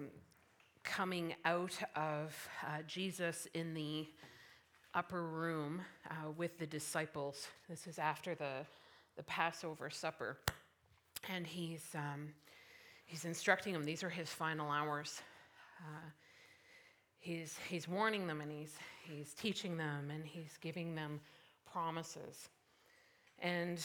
um, 0.00 0.08
coming 0.82 1.34
out 1.44 1.76
of 1.94 2.48
uh, 2.66 2.82
Jesus 2.86 3.46
in 3.54 3.74
the 3.74 4.08
upper 4.94 5.22
room 5.22 5.82
uh, 6.10 6.30
with 6.36 6.58
the 6.58 6.66
disciples. 6.66 7.48
This 7.68 7.86
is 7.86 7.98
after 7.98 8.34
the, 8.34 8.66
the 9.16 9.22
Passover 9.24 9.90
supper. 9.90 10.38
And 11.28 11.46
he's, 11.46 11.84
um, 11.94 12.32
he's 13.04 13.24
instructing 13.24 13.72
them, 13.72 13.84
these 13.84 14.02
are 14.02 14.08
his 14.08 14.30
final 14.30 14.70
hours. 14.70 15.20
Uh, 15.80 16.08
he's, 17.18 17.58
he's 17.68 17.86
warning 17.86 18.26
them 18.26 18.40
and 18.40 18.50
he's, 18.50 18.76
he's 19.02 19.34
teaching 19.34 19.76
them 19.76 20.10
and 20.10 20.24
he's 20.24 20.58
giving 20.60 20.94
them 20.94 21.20
promises. 21.70 22.48
And 23.38 23.84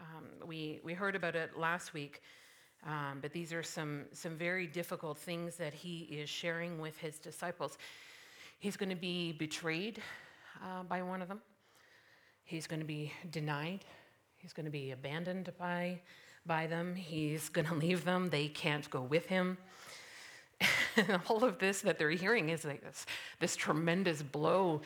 um, 0.00 0.46
we, 0.46 0.80
we 0.84 0.92
heard 0.92 1.16
about 1.16 1.34
it 1.34 1.58
last 1.58 1.94
week, 1.94 2.22
um, 2.86 3.18
but 3.20 3.32
these 3.32 3.52
are 3.52 3.62
some, 3.62 4.04
some 4.12 4.36
very 4.36 4.66
difficult 4.66 5.18
things 5.18 5.56
that 5.56 5.74
he 5.74 6.08
is 6.10 6.28
sharing 6.28 6.80
with 6.80 6.96
his 6.98 7.18
disciples. 7.18 7.76
He's 8.58 8.76
going 8.76 8.90
to 8.90 8.96
be 8.96 9.32
betrayed 9.32 10.00
uh, 10.62 10.82
by 10.84 11.02
one 11.02 11.22
of 11.22 11.28
them, 11.28 11.40
he's 12.44 12.66
going 12.66 12.80
to 12.80 12.86
be 12.86 13.12
denied, 13.30 13.84
he's 14.36 14.52
going 14.52 14.66
to 14.66 14.70
be 14.70 14.90
abandoned 14.90 15.52
by, 15.58 16.00
by 16.46 16.66
them, 16.66 16.94
he's 16.94 17.48
going 17.48 17.66
to 17.66 17.74
leave 17.74 18.04
them, 18.04 18.30
they 18.30 18.48
can't 18.48 18.88
go 18.90 19.00
with 19.00 19.26
him. 19.26 19.58
all 21.28 21.44
of 21.44 21.58
this 21.58 21.80
that 21.82 21.98
they're 21.98 22.10
hearing 22.10 22.50
is 22.50 22.64
like 22.64 22.82
this, 22.82 23.06
this 23.38 23.56
tremendous 23.56 24.22
blow 24.22 24.80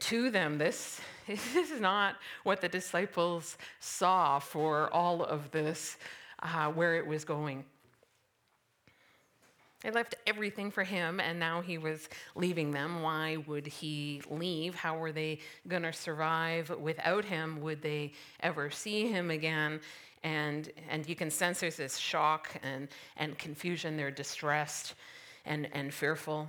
to 0.00 0.30
them. 0.30 0.58
This, 0.58 1.00
this 1.26 1.70
is 1.70 1.80
not 1.80 2.16
what 2.42 2.60
the 2.60 2.68
disciples 2.68 3.56
saw 3.80 4.38
for 4.38 4.92
all 4.92 5.22
of 5.22 5.50
this, 5.50 5.96
uh, 6.44 6.70
where 6.70 6.94
it 6.96 7.06
was 7.06 7.24
going. 7.24 7.64
They 9.82 9.90
left 9.90 10.14
everything 10.26 10.70
for 10.70 10.82
him, 10.82 11.20
and 11.20 11.38
now 11.38 11.60
he 11.60 11.76
was 11.76 12.08
leaving 12.34 12.70
them. 12.70 13.02
Why 13.02 13.36
would 13.46 13.66
he 13.66 14.22
leave? 14.30 14.74
How 14.74 14.96
were 14.96 15.12
they 15.12 15.40
going 15.68 15.82
to 15.82 15.92
survive 15.92 16.70
without 16.80 17.24
him? 17.24 17.60
Would 17.60 17.82
they 17.82 18.12
ever 18.40 18.70
see 18.70 19.08
him 19.08 19.30
again? 19.30 19.80
And, 20.22 20.72
and 20.88 21.06
you 21.06 21.14
can 21.14 21.30
sense 21.30 21.60
there's 21.60 21.76
this 21.76 21.98
shock 21.98 22.56
and, 22.62 22.88
and 23.18 23.36
confusion. 23.36 23.98
They're 23.98 24.10
distressed 24.10 24.94
and, 25.44 25.68
and 25.72 25.92
fearful. 25.92 26.48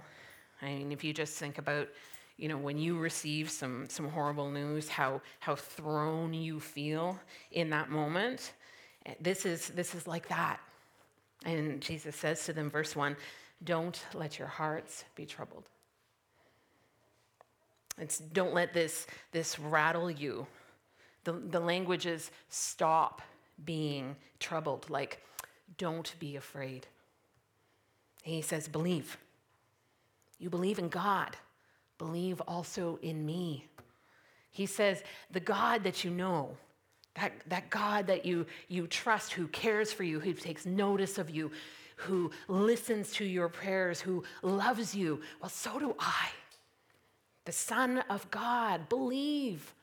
I 0.61 0.67
mean, 0.67 0.93
if 0.93 1.03
you 1.03 1.13
just 1.13 1.38
think 1.38 1.57
about 1.57 1.89
you 2.38 2.49
know, 2.49 2.57
when 2.57 2.77
you 2.77 2.97
receive 2.97 3.49
some, 3.49 3.88
some 3.88 4.09
horrible 4.09 4.49
news, 4.51 4.89
how, 4.89 5.21
how 5.39 5.55
thrown 5.55 6.33
you 6.33 6.59
feel 6.59 7.17
in 7.51 7.69
that 7.69 7.89
moment. 7.89 8.53
This 9.19 9.45
is, 9.45 9.69
this 9.69 9.95
is 9.95 10.07
like 10.07 10.27
that. 10.29 10.59
And 11.45 11.81
Jesus 11.81 12.15
says 12.15 12.43
to 12.45 12.53
them, 12.53 12.69
verse 12.69 12.95
1 12.95 13.15
Don't 13.63 14.01
let 14.13 14.39
your 14.39 14.47
hearts 14.47 15.05
be 15.15 15.25
troubled. 15.25 15.65
It's 17.97 18.17
don't 18.17 18.53
let 18.53 18.73
this, 18.73 19.07
this 19.31 19.57
rattle 19.59 20.11
you. 20.11 20.47
The, 21.23 21.33
the 21.33 21.59
language 21.59 22.05
is 22.05 22.31
stop 22.49 23.21
being 23.63 24.15
troubled, 24.39 24.89
like 24.89 25.21
don't 25.77 26.13
be 26.19 26.35
afraid. 26.35 26.87
he 28.21 28.41
says, 28.41 28.67
believe. 28.67 29.17
You 30.39 30.49
believe 30.49 30.79
in 30.79 30.89
God 30.89 31.37
believe 31.97 32.41
also 32.41 32.99
in 33.01 33.25
me. 33.25 33.67
He 34.51 34.65
says, 34.65 35.03
the 35.31 35.39
God 35.39 35.83
that 35.83 36.03
you 36.03 36.11
know, 36.11 36.57
that, 37.16 37.33
that 37.47 37.69
God 37.69 38.08
that 38.08 38.25
you, 38.25 38.45
you 38.67 38.88
trust, 38.88 39.33
who 39.33 39.47
cares 39.47 39.91
for 39.91 40.03
you, 40.03 40.19
who 40.19 40.33
takes 40.33 40.66
notice 40.66 41.17
of 41.17 41.30
you, 41.30 41.52
who 41.97 42.31
listens 42.47 43.11
to 43.13 43.25
your 43.25 43.49
prayers, 43.49 44.02
who 44.02 44.23
loves 44.41 44.94
you, 44.94 45.22
well, 45.41 45.49
so 45.49 45.80
do 45.80 45.95
I. 45.99 46.27
The 47.45 47.52
Son 47.52 47.99
of 48.09 48.30
God, 48.31 48.89
believe. 48.89 49.73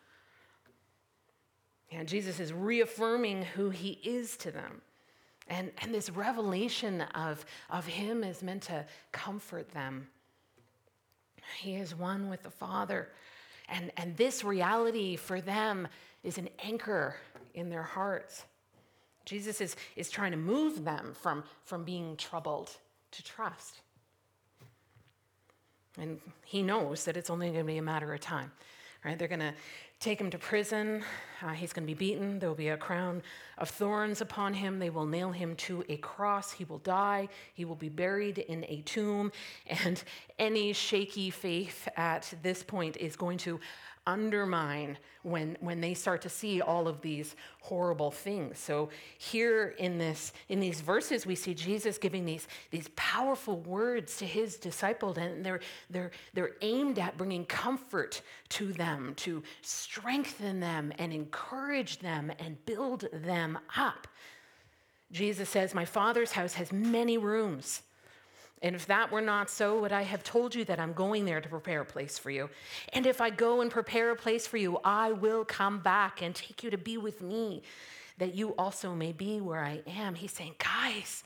And 1.90 2.08
Jesus 2.08 2.40
is 2.40 2.52
reaffirming 2.52 3.42
who 3.42 3.70
he 3.70 3.98
is 4.02 4.36
to 4.39 4.51
them. 4.51 4.83
And, 5.48 5.70
and 5.79 5.95
this 5.95 6.11
revelation 6.11 7.02
of, 7.14 7.45
of 7.70 7.86
him 7.86 8.24
is 8.24 8.42
meant 8.42 8.62
to 8.64 8.85
comfort 9.12 9.70
them 9.70 10.08
he 11.58 11.77
is 11.77 11.95
one 11.95 12.29
with 12.29 12.42
the 12.42 12.51
Father. 12.51 13.08
And, 13.72 13.90
and 13.96 14.14
this 14.18 14.44
reality 14.44 15.16
for 15.16 15.40
them 15.40 15.88
is 16.22 16.36
an 16.36 16.50
anchor 16.62 17.16
in 17.55 17.70
their 17.70 17.83
hearts. 17.83 18.44
Jesus 19.24 19.62
is, 19.62 19.77
is 19.96 20.10
trying 20.10 20.33
to 20.33 20.36
move 20.36 20.84
them 20.84 21.14
from, 21.18 21.42
from 21.64 21.82
being 21.82 22.16
troubled 22.16 22.70
to 23.12 23.24
trust. 23.24 23.80
And 25.98 26.20
he 26.44 26.62
knows 26.62 27.05
that 27.06 27.16
it's 27.16 27.30
only 27.30 27.46
going 27.48 27.61
to 27.61 27.64
be 27.64 27.78
a 27.78 27.82
matter 27.82 28.12
of 28.12 28.20
time. 28.20 28.52
Right? 29.05 29.18
They're 29.18 29.27
going 29.27 29.40
to 29.40 29.55
take 30.02 30.20
him 30.20 30.30
to 30.30 30.39
prison. 30.39 31.05
Uh, 31.40 31.51
he's 31.51 31.73
going 31.73 31.86
to 31.86 31.86
be 31.86 31.95
beaten. 31.95 32.40
There 32.40 32.48
will 32.48 32.57
be 32.57 32.70
a 32.70 32.77
crown 32.77 33.23
of 33.57 33.70
thorns 33.70 34.20
upon 34.20 34.52
him. 34.52 34.80
They 34.80 34.90
will 34.90 35.07
nail 35.07 35.30
him 35.30 35.55
to 35.57 35.85
a 35.89 35.96
cross. 35.98 36.51
He 36.51 36.64
will 36.64 36.79
die. 36.79 37.29
He 37.55 37.64
will 37.64 37.77
be 37.77 37.89
buried 37.89 38.39
in 38.39 38.64
a 38.68 38.83
tomb. 38.83 39.30
And 39.85 40.02
any 40.41 40.73
shaky 40.73 41.30
faith 41.30 41.86
at 41.96 42.35
this 42.42 42.64
point 42.64 42.96
is 42.96 43.14
going 43.14 43.39
to 43.39 43.61
undermine 44.07 44.98
when, 45.23 45.57
when 45.61 45.80
they 45.80 45.95
start 45.95 46.23
to 46.23 46.29
see 46.29 46.61
all 46.61 46.89
of 46.89 47.01
these 47.01 47.36
horrible 47.61 48.11
things. 48.11 48.58
So 48.58 48.89
here 49.18 49.74
in 49.79 49.98
this 49.98 50.33
in 50.48 50.58
these 50.58 50.80
verses 50.80 51.24
we 51.24 51.35
see 51.35 51.55
Jesus 51.55 51.98
giving 51.98 52.24
these, 52.24 52.48
these 52.70 52.89
powerful 52.96 53.61
words 53.61 54.17
to 54.17 54.27
his 54.27 54.57
disciples 54.57 55.18
and 55.18 55.45
they're, 55.45 55.61
they're, 55.91 56.11
they're 56.35 56.57
aimed 56.62 56.98
at 56.98 57.17
bringing 57.17 57.45
comfort 57.45 58.23
to 58.51 58.73
them, 58.73 59.14
to 59.17 59.42
strengthen 59.61 60.61
them 60.61 60.92
and 60.98 61.12
encourage 61.12 61.98
them 62.01 62.33
and 62.39 62.64
build 62.67 63.07
them 63.12 63.58
up. 63.77 64.08
Jesus 65.12 65.48
says, 65.48 65.74
My 65.74 65.85
Father's 65.85 66.33
house 66.33 66.55
has 66.55 66.73
many 66.73 67.18
rooms. 67.18 67.83
And 68.62 68.77
if 68.77 68.86
that 68.86 69.11
were 69.11 69.20
not 69.20 69.50
so, 69.50 69.80
would 69.80 69.92
I 69.92 70.02
have 70.02 70.23
told 70.23 70.55
you 70.55 70.64
that 70.67 70.78
I'm 70.78 70.92
going 70.92 71.24
there 71.24 71.40
to 71.40 71.48
prepare 71.48 71.80
a 71.80 71.84
place 71.84 72.17
for 72.17 72.30
you? 72.30 72.48
And 72.92 73.06
if 73.06 73.20
I 73.20 73.28
go 73.28 73.61
and 73.61 73.70
prepare 73.70 74.12
a 74.12 74.17
place 74.17 74.46
for 74.46 74.56
you, 74.56 74.78
I 74.84 75.11
will 75.11 75.45
come 75.45 75.80
back 75.80 76.23
and 76.23 76.33
take 76.33 76.62
you 76.62 76.70
to 76.70 76.78
be 76.78 76.96
with 76.96 77.20
me, 77.20 77.62
that 78.18 78.36
you 78.36 78.55
also 78.56 78.95
may 78.95 79.11
be 79.11 79.40
where 79.40 79.64
I 79.64 79.83
am. 79.89 80.14
He's 80.14 80.30
saying, 80.30 80.55
guys, 80.58 81.24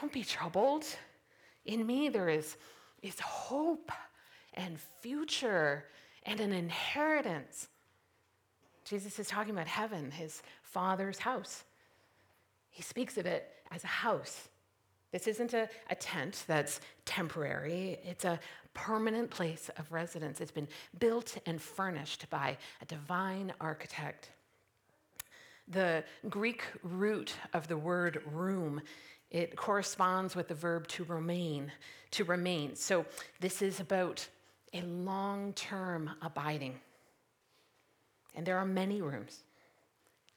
don't 0.00 0.12
be 0.12 0.24
troubled. 0.24 0.84
In 1.64 1.86
me, 1.86 2.08
there 2.08 2.28
is, 2.28 2.56
is 3.02 3.20
hope 3.20 3.92
and 4.54 4.80
future 5.00 5.84
and 6.24 6.40
an 6.40 6.52
inheritance. 6.52 7.68
Jesus 8.84 9.20
is 9.20 9.28
talking 9.28 9.52
about 9.52 9.68
heaven, 9.68 10.10
his 10.10 10.42
father's 10.62 11.18
house. 11.18 11.62
He 12.70 12.82
speaks 12.82 13.16
of 13.16 13.26
it 13.26 13.48
as 13.70 13.84
a 13.84 13.88
house 13.88 14.48
this 15.12 15.26
isn't 15.26 15.54
a, 15.54 15.68
a 15.90 15.94
tent 15.94 16.44
that's 16.46 16.80
temporary, 17.04 17.98
it's 18.04 18.24
a 18.24 18.38
permanent 18.74 19.30
place 19.30 19.70
of 19.76 19.90
residence. 19.90 20.40
It's 20.40 20.52
been 20.52 20.68
built 20.98 21.36
and 21.46 21.60
furnished 21.60 22.30
by 22.30 22.56
a 22.80 22.84
divine 22.84 23.52
architect. 23.60 24.30
The 25.66 26.04
Greek 26.28 26.62
root 26.82 27.34
of 27.52 27.66
the 27.68 27.76
word 27.76 28.22
room 28.32 28.80
it 29.30 29.56
corresponds 29.56 30.34
with 30.34 30.48
the 30.48 30.54
verb 30.54 30.88
to 30.88 31.04
remain, 31.04 31.70
to 32.12 32.24
remain. 32.24 32.74
So 32.76 33.04
this 33.40 33.60
is 33.60 33.78
about 33.78 34.26
a 34.72 34.80
long-term 34.82 36.10
abiding. 36.22 36.80
And 38.34 38.46
there 38.46 38.56
are 38.56 38.64
many 38.64 39.02
rooms, 39.02 39.40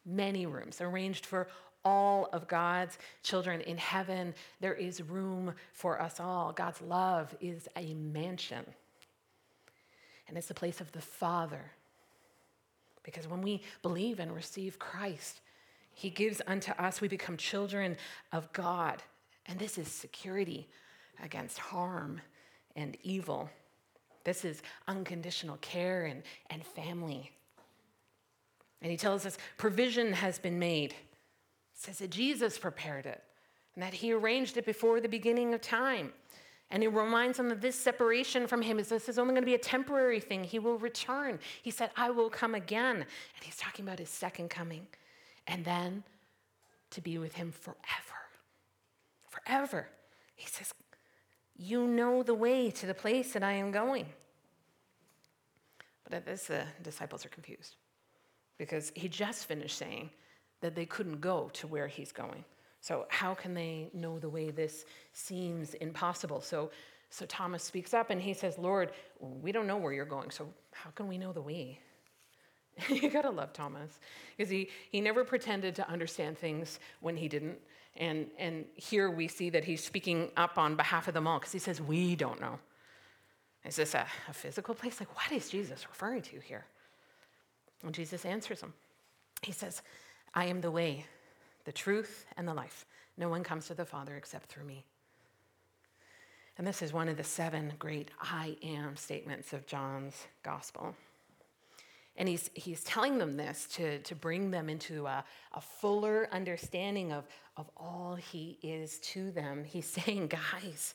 many 0.05 0.45
rooms 0.45 0.81
arranged 0.81 1.25
for 1.25 1.47
all 1.83 2.29
of 2.33 2.47
God's 2.47 2.97
children 3.23 3.61
in 3.61 3.77
heaven. 3.77 4.33
There 4.59 4.73
is 4.73 5.01
room 5.01 5.53
for 5.73 6.01
us 6.01 6.19
all. 6.19 6.51
God's 6.51 6.81
love 6.81 7.35
is 7.41 7.67
a 7.75 7.93
mansion, 7.93 8.65
and 10.27 10.37
it's 10.37 10.47
the 10.47 10.53
place 10.53 10.81
of 10.81 10.91
the 10.91 11.01
Father. 11.01 11.71
Because 13.03 13.27
when 13.27 13.41
we 13.41 13.61
believe 13.81 14.19
and 14.19 14.33
receive 14.33 14.77
Christ, 14.77 15.41
He 15.93 16.09
gives 16.09 16.41
unto 16.45 16.71
us, 16.73 17.01
we 17.01 17.07
become 17.07 17.37
children 17.37 17.97
of 18.31 18.51
God. 18.53 19.01
And 19.47 19.57
this 19.57 19.77
is 19.77 19.87
security 19.87 20.67
against 21.23 21.57
harm 21.57 22.21
and 22.75 22.95
evil. 23.03 23.49
This 24.23 24.45
is 24.45 24.61
unconditional 24.87 25.57
care 25.61 26.05
and, 26.05 26.23
and 26.49 26.63
family. 26.63 27.31
And 28.81 28.91
he 28.91 28.97
tells 28.97 29.25
us 29.25 29.37
provision 29.57 30.13
has 30.13 30.39
been 30.39 30.59
made 30.59 30.95
says 31.73 31.99
that 31.99 32.11
Jesus 32.11 32.57
prepared 32.57 33.05
it 33.05 33.23
and 33.75 33.83
that 33.83 33.93
he 33.93 34.13
arranged 34.13 34.57
it 34.57 34.65
before 34.65 34.99
the 34.99 35.09
beginning 35.09 35.53
of 35.53 35.61
time. 35.61 36.11
And 36.69 36.81
he 36.81 36.87
reminds 36.87 37.37
them 37.37 37.49
that 37.49 37.61
this 37.61 37.75
separation 37.75 38.47
from 38.47 38.61
him 38.61 38.79
is 38.79 38.87
this 38.87 39.09
is 39.09 39.19
only 39.19 39.33
going 39.33 39.41
to 39.41 39.45
be 39.45 39.55
a 39.55 39.59
temporary 39.59 40.21
thing. 40.21 40.43
He 40.43 40.57
will 40.57 40.77
return. 40.77 41.39
He 41.61 41.69
said, 41.69 41.91
I 41.97 42.11
will 42.11 42.29
come 42.29 42.55
again. 42.55 42.95
And 42.95 43.43
he's 43.43 43.57
talking 43.57 43.85
about 43.85 43.99
his 43.99 44.09
second 44.09 44.49
coming. 44.49 44.87
And 45.47 45.65
then 45.65 46.03
to 46.91 47.01
be 47.01 47.17
with 47.17 47.35
him 47.35 47.51
forever. 47.51 47.77
Forever. 49.27 49.87
He 50.35 50.47
says, 50.47 50.73
You 51.57 51.87
know 51.87 52.23
the 52.23 52.33
way 52.33 52.71
to 52.71 52.85
the 52.85 52.93
place 52.93 53.33
that 53.33 53.43
I 53.43 53.53
am 53.53 53.71
going. 53.71 54.05
But 56.05 56.13
at 56.13 56.25
this, 56.25 56.45
the 56.45 56.63
disciples 56.83 57.25
are 57.25 57.29
confused 57.29 57.75
because 58.57 58.91
he 58.95 59.09
just 59.09 59.45
finished 59.45 59.77
saying 59.77 60.09
that 60.61 60.75
they 60.75 60.85
couldn't 60.85 61.19
go 61.21 61.49
to 61.53 61.67
where 61.67 61.87
he's 61.87 62.11
going. 62.11 62.43
So, 62.79 63.05
how 63.09 63.35
can 63.35 63.53
they 63.53 63.89
know 63.93 64.17
the 64.17 64.29
way 64.29 64.49
this 64.49 64.85
seems 65.13 65.75
impossible? 65.75 66.41
So, 66.41 66.71
so 67.09 67.25
Thomas 67.25 67.63
speaks 67.63 67.93
up 67.93 68.09
and 68.09 68.21
he 68.21 68.33
says, 68.33 68.57
Lord, 68.57 68.91
we 69.19 69.51
don't 69.51 69.67
know 69.67 69.77
where 69.77 69.93
you're 69.93 70.05
going, 70.05 70.31
so 70.31 70.47
how 70.71 70.89
can 70.91 71.07
we 71.07 71.17
know 71.17 71.33
the 71.33 71.41
way? 71.41 71.79
you 72.89 73.09
gotta 73.09 73.29
love 73.29 73.53
Thomas 73.53 73.99
because 74.35 74.49
he, 74.49 74.69
he 74.91 75.01
never 75.01 75.23
pretended 75.23 75.75
to 75.75 75.89
understand 75.89 76.37
things 76.37 76.79
when 77.01 77.17
he 77.17 77.27
didn't. 77.27 77.59
And, 77.97 78.27
and 78.39 78.65
here 78.75 79.11
we 79.11 79.27
see 79.27 79.49
that 79.49 79.65
he's 79.65 79.83
speaking 79.83 80.31
up 80.37 80.57
on 80.57 80.75
behalf 80.75 81.07
of 81.07 81.13
them 81.13 81.27
all 81.27 81.39
because 81.39 81.51
he 81.51 81.59
says, 81.59 81.81
We 81.81 82.15
don't 82.15 82.39
know. 82.39 82.57
Is 83.65 83.75
this 83.75 83.93
a, 83.93 84.07
a 84.27 84.33
physical 84.33 84.73
place? 84.73 84.99
Like, 84.99 85.15
what 85.15 85.31
is 85.31 85.49
Jesus 85.49 85.85
referring 85.87 86.23
to 86.23 86.39
here? 86.39 86.65
And 87.83 87.93
Jesus 87.93 88.25
answers 88.25 88.61
him. 88.61 88.73
He 89.43 89.51
says, 89.51 89.81
I 90.33 90.45
am 90.45 90.61
the 90.61 90.71
way, 90.71 91.05
the 91.65 91.71
truth, 91.71 92.25
and 92.37 92.47
the 92.47 92.53
life. 92.53 92.85
No 93.17 93.29
one 93.29 93.43
comes 93.43 93.67
to 93.67 93.73
the 93.73 93.85
Father 93.85 94.15
except 94.15 94.49
through 94.49 94.63
me. 94.63 94.85
And 96.57 96.67
this 96.67 96.81
is 96.81 96.93
one 96.93 97.09
of 97.09 97.17
the 97.17 97.23
seven 97.23 97.73
great 97.79 98.11
I 98.21 98.55
am 98.63 98.95
statements 98.95 99.53
of 99.53 99.65
John's 99.65 100.15
gospel. 100.43 100.95
And 102.17 102.27
he's, 102.27 102.49
he's 102.53 102.83
telling 102.83 103.17
them 103.17 103.37
this 103.37 103.67
to, 103.73 103.99
to 103.99 104.15
bring 104.15 104.51
them 104.51 104.69
into 104.69 105.07
a, 105.07 105.23
a 105.53 105.61
fuller 105.61 106.27
understanding 106.31 107.11
of, 107.11 107.25
of 107.57 107.69
all 107.77 108.15
he 108.15 108.59
is 108.61 108.99
to 108.99 109.31
them. 109.31 109.63
He's 109.63 109.85
saying, 110.05 110.27
guys, 110.27 110.93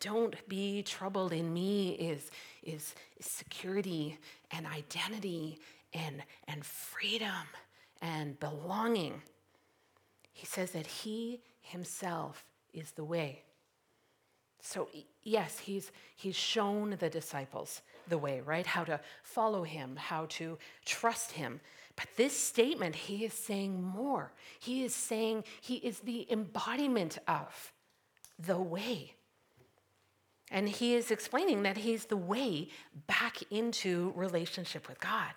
don't 0.00 0.36
be 0.48 0.82
troubled. 0.82 1.32
In 1.32 1.52
me 1.52 1.90
is, 1.92 2.30
is, 2.62 2.94
is 3.18 3.26
security 3.26 4.18
and 4.50 4.66
identity 4.66 5.58
and, 5.92 6.22
and 6.48 6.64
freedom 6.64 7.46
and 8.02 8.38
belonging. 8.38 9.22
He 10.32 10.44
says 10.44 10.72
that 10.72 10.86
he 10.86 11.40
himself 11.62 12.44
is 12.74 12.90
the 12.90 13.04
way. 13.04 13.44
So, 14.60 14.88
yes, 15.22 15.58
he's, 15.58 15.90
he's 16.16 16.36
shown 16.36 16.96
the 16.98 17.08
disciples 17.08 17.82
the 18.08 18.18
way, 18.18 18.40
right? 18.40 18.66
How 18.66 18.84
to 18.84 19.00
follow 19.22 19.62
him, 19.62 19.96
how 19.96 20.26
to 20.30 20.58
trust 20.84 21.32
him. 21.32 21.60
But 21.96 22.06
this 22.16 22.36
statement, 22.36 22.94
he 22.94 23.24
is 23.24 23.32
saying 23.32 23.82
more. 23.82 24.32
He 24.60 24.84
is 24.84 24.94
saying 24.94 25.44
he 25.60 25.76
is 25.76 26.00
the 26.00 26.30
embodiment 26.30 27.18
of 27.26 27.72
the 28.38 28.58
way. 28.58 29.14
And 30.50 30.68
he 30.68 30.94
is 30.94 31.10
explaining 31.10 31.62
that 31.62 31.78
he's 31.78 32.04
the 32.04 32.16
way 32.16 32.68
back 33.06 33.38
into 33.50 34.12
relationship 34.14 34.88
with 34.88 35.00
God. 35.00 35.32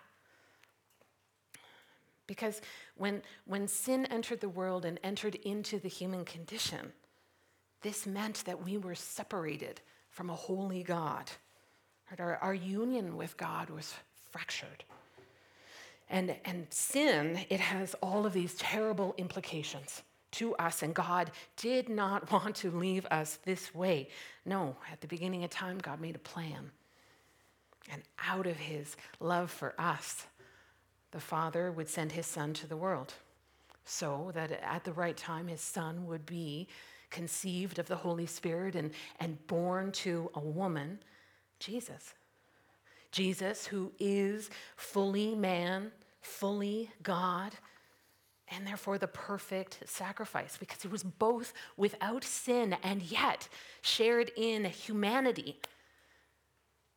Because 2.28 2.62
when, 2.96 3.22
when 3.46 3.68
sin 3.68 4.06
entered 4.08 4.42
the 4.42 4.50
world 4.50 4.86
and 4.86 5.00
entered 5.04 5.36
into 5.36 5.80
the 5.80 5.90
human 5.90 6.26
condition, 6.26 6.92
this 7.82 8.08
meant 8.08 8.44
that 8.46 8.64
we 8.64 8.78
were 8.78 8.96
separated 8.96 9.82
from 10.10 10.30
a 10.30 10.36
holy 10.36 10.82
God. 10.82 11.30
Our, 12.18 12.38
our 12.38 12.54
union 12.54 13.18
with 13.18 13.38
God 13.38 13.70
was 13.70 13.94
fractured. 14.32 14.84
And, 16.10 16.36
and 16.46 16.68
sin, 16.70 17.40
it 17.50 17.60
has 17.60 17.96
all 17.96 18.26
of 18.26 18.34
these 18.34 18.56
terrible 18.56 19.16
implications 19.18 20.04
to 20.32 20.56
us, 20.56 20.84
and 20.84 20.94
God 20.94 21.32
did 21.58 21.90
not 21.90 22.32
want 22.32 22.56
to 22.58 22.72
leave 22.72 23.06
us 23.08 23.40
this 23.44 23.74
way. 23.74 24.10
No, 24.46 24.76
at 24.92 25.02
the 25.02 25.08
beginning 25.08 25.44
of 25.44 25.50
time, 25.50 25.78
God 25.78 26.00
made 26.00 26.16
a 26.16 26.20
plan. 26.20 26.72
And 27.92 28.02
out 28.28 28.48
of 28.48 28.58
his 28.58 28.96
love 29.20 29.52
for 29.52 29.80
us, 29.80 30.26
the 31.16 31.22
Father 31.22 31.72
would 31.72 31.88
send 31.88 32.12
his 32.12 32.26
Son 32.26 32.54
to 32.54 32.68
the 32.68 32.76
world 32.76 33.14
so 33.86 34.32
that 34.34 34.52
at 34.52 34.84
the 34.84 34.92
right 34.92 35.16
time, 35.16 35.48
his 35.48 35.62
Son 35.62 36.06
would 36.08 36.26
be 36.26 36.68
conceived 37.10 37.80
of 37.80 37.88
the 37.88 37.96
Holy 37.96 38.26
Spirit 38.26 38.76
and, 38.76 38.92
and 39.22 39.48
born 39.48 39.94
to 39.94 40.30
a 40.34 40.42
woman, 40.42 41.00
Jesus. 41.58 42.16
Jesus, 43.14 43.66
who 43.66 43.94
is 43.98 44.50
fully 44.76 45.36
man, 45.36 45.94
fully 46.20 46.92
God, 47.02 47.54
and 48.50 48.68
therefore 48.68 48.98
the 48.98 49.08
perfect 49.08 49.84
sacrifice, 49.86 50.58
because 50.58 50.82
he 50.82 50.90
was 50.90 51.04
both 51.04 51.54
without 51.78 52.26
sin 52.26 52.76
and 52.84 53.02
yet 53.02 53.48
shared 53.82 54.32
in 54.36 54.66
humanity. 54.66 55.62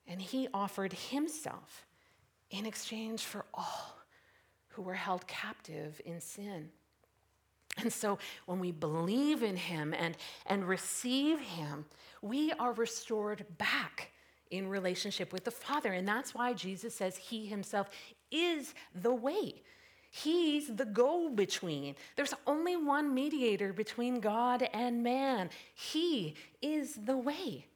And 0.08 0.20
he 0.20 0.48
offered 0.52 0.92
himself 0.92 1.86
in 2.50 2.66
exchange 2.66 3.22
for 3.22 3.44
all 3.54 3.97
who 4.78 4.84
were 4.84 4.94
held 4.94 5.26
captive 5.26 6.00
in 6.04 6.20
sin. 6.20 6.68
And 7.78 7.92
so 7.92 8.16
when 8.46 8.60
we 8.60 8.70
believe 8.70 9.42
in 9.42 9.56
him 9.56 9.92
and, 9.92 10.16
and 10.46 10.68
receive 10.68 11.40
him, 11.40 11.84
we 12.22 12.52
are 12.60 12.72
restored 12.72 13.44
back 13.58 14.12
in 14.52 14.68
relationship 14.68 15.32
with 15.32 15.42
the 15.42 15.50
Father. 15.50 15.92
And 15.92 16.06
that's 16.06 16.32
why 16.32 16.52
Jesus 16.52 16.94
says 16.94 17.16
he 17.16 17.46
himself 17.46 17.90
is 18.30 18.72
the 18.94 19.12
way. 19.12 19.62
He's 20.12 20.68
the 20.68 20.84
go 20.84 21.28
between. 21.28 21.96
There's 22.14 22.34
only 22.46 22.76
one 22.76 23.12
mediator 23.12 23.72
between 23.72 24.20
God 24.20 24.62
and 24.72 25.02
man. 25.02 25.50
He 25.74 26.36
is 26.62 26.94
the 26.94 27.16
way. 27.16 27.66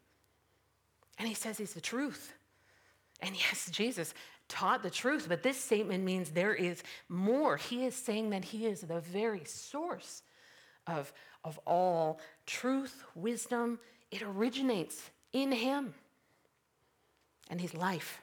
And 1.19 1.27
he 1.27 1.35
says 1.35 1.59
he's 1.59 1.75
the 1.75 1.81
truth. 1.81 2.33
And 3.21 3.35
yes, 3.35 3.69
Jesus 3.73 4.15
taught 4.53 4.83
the 4.83 4.91
truth, 4.91 5.27
but 5.29 5.43
this 5.43 5.57
statement 5.57 6.05
means 6.05 6.31
there 6.31 6.55
is 6.55 6.83
more. 7.09 7.57
He 7.57 7.87
is 7.87 7.95
saying 7.95 8.31
that 8.31 8.45
he 8.45 8.67
is 8.67 8.83
the 8.83 9.01
very 9.01 9.45
source 9.45 10.23
of, 10.87 11.11
of 11.43 11.59
all 11.67 12.21
truth, 12.47 13.03
wisdom. 13.15 13.79
It 14.11 14.23
originates 14.23 15.11
in 15.33 15.53
him 15.53 15.95
and 17.49 17.63
his 17.63 17.73
life. 17.73 18.21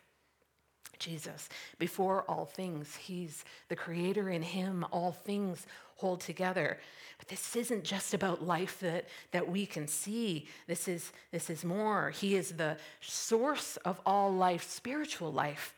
Jesus, 0.99 1.49
before 1.79 2.23
all 2.29 2.45
things, 2.45 2.95
he's 2.95 3.43
the 3.69 3.75
creator 3.75 4.29
in 4.29 4.43
him, 4.43 4.85
all 4.91 5.13
things 5.13 5.65
hold 5.95 6.21
together. 6.21 6.77
But 7.17 7.27
this 7.27 7.55
isn't 7.55 7.83
just 7.83 8.13
about 8.13 8.45
life 8.45 8.79
that, 8.81 9.07
that 9.31 9.49
we 9.49 9.65
can 9.65 9.87
see. 9.87 10.47
This 10.67 10.87
is, 10.87 11.11
this 11.31 11.49
is 11.49 11.65
more. 11.65 12.11
He 12.11 12.35
is 12.35 12.51
the 12.51 12.77
source 13.01 13.77
of 13.77 13.99
all 14.05 14.31
life, 14.31 14.69
spiritual 14.69 15.31
life, 15.31 15.73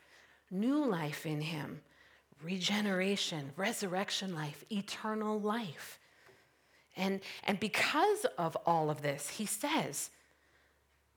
new 0.52 0.84
life 0.84 1.26
in 1.26 1.40
him, 1.40 1.80
regeneration, 2.42 3.50
resurrection 3.56 4.34
life, 4.34 4.64
eternal 4.70 5.40
life. 5.40 5.98
And, 6.96 7.20
and 7.44 7.58
because 7.58 8.26
of 8.36 8.56
all 8.66 8.90
of 8.90 9.02
this, 9.02 9.28
he 9.30 9.46
says, 9.46 10.10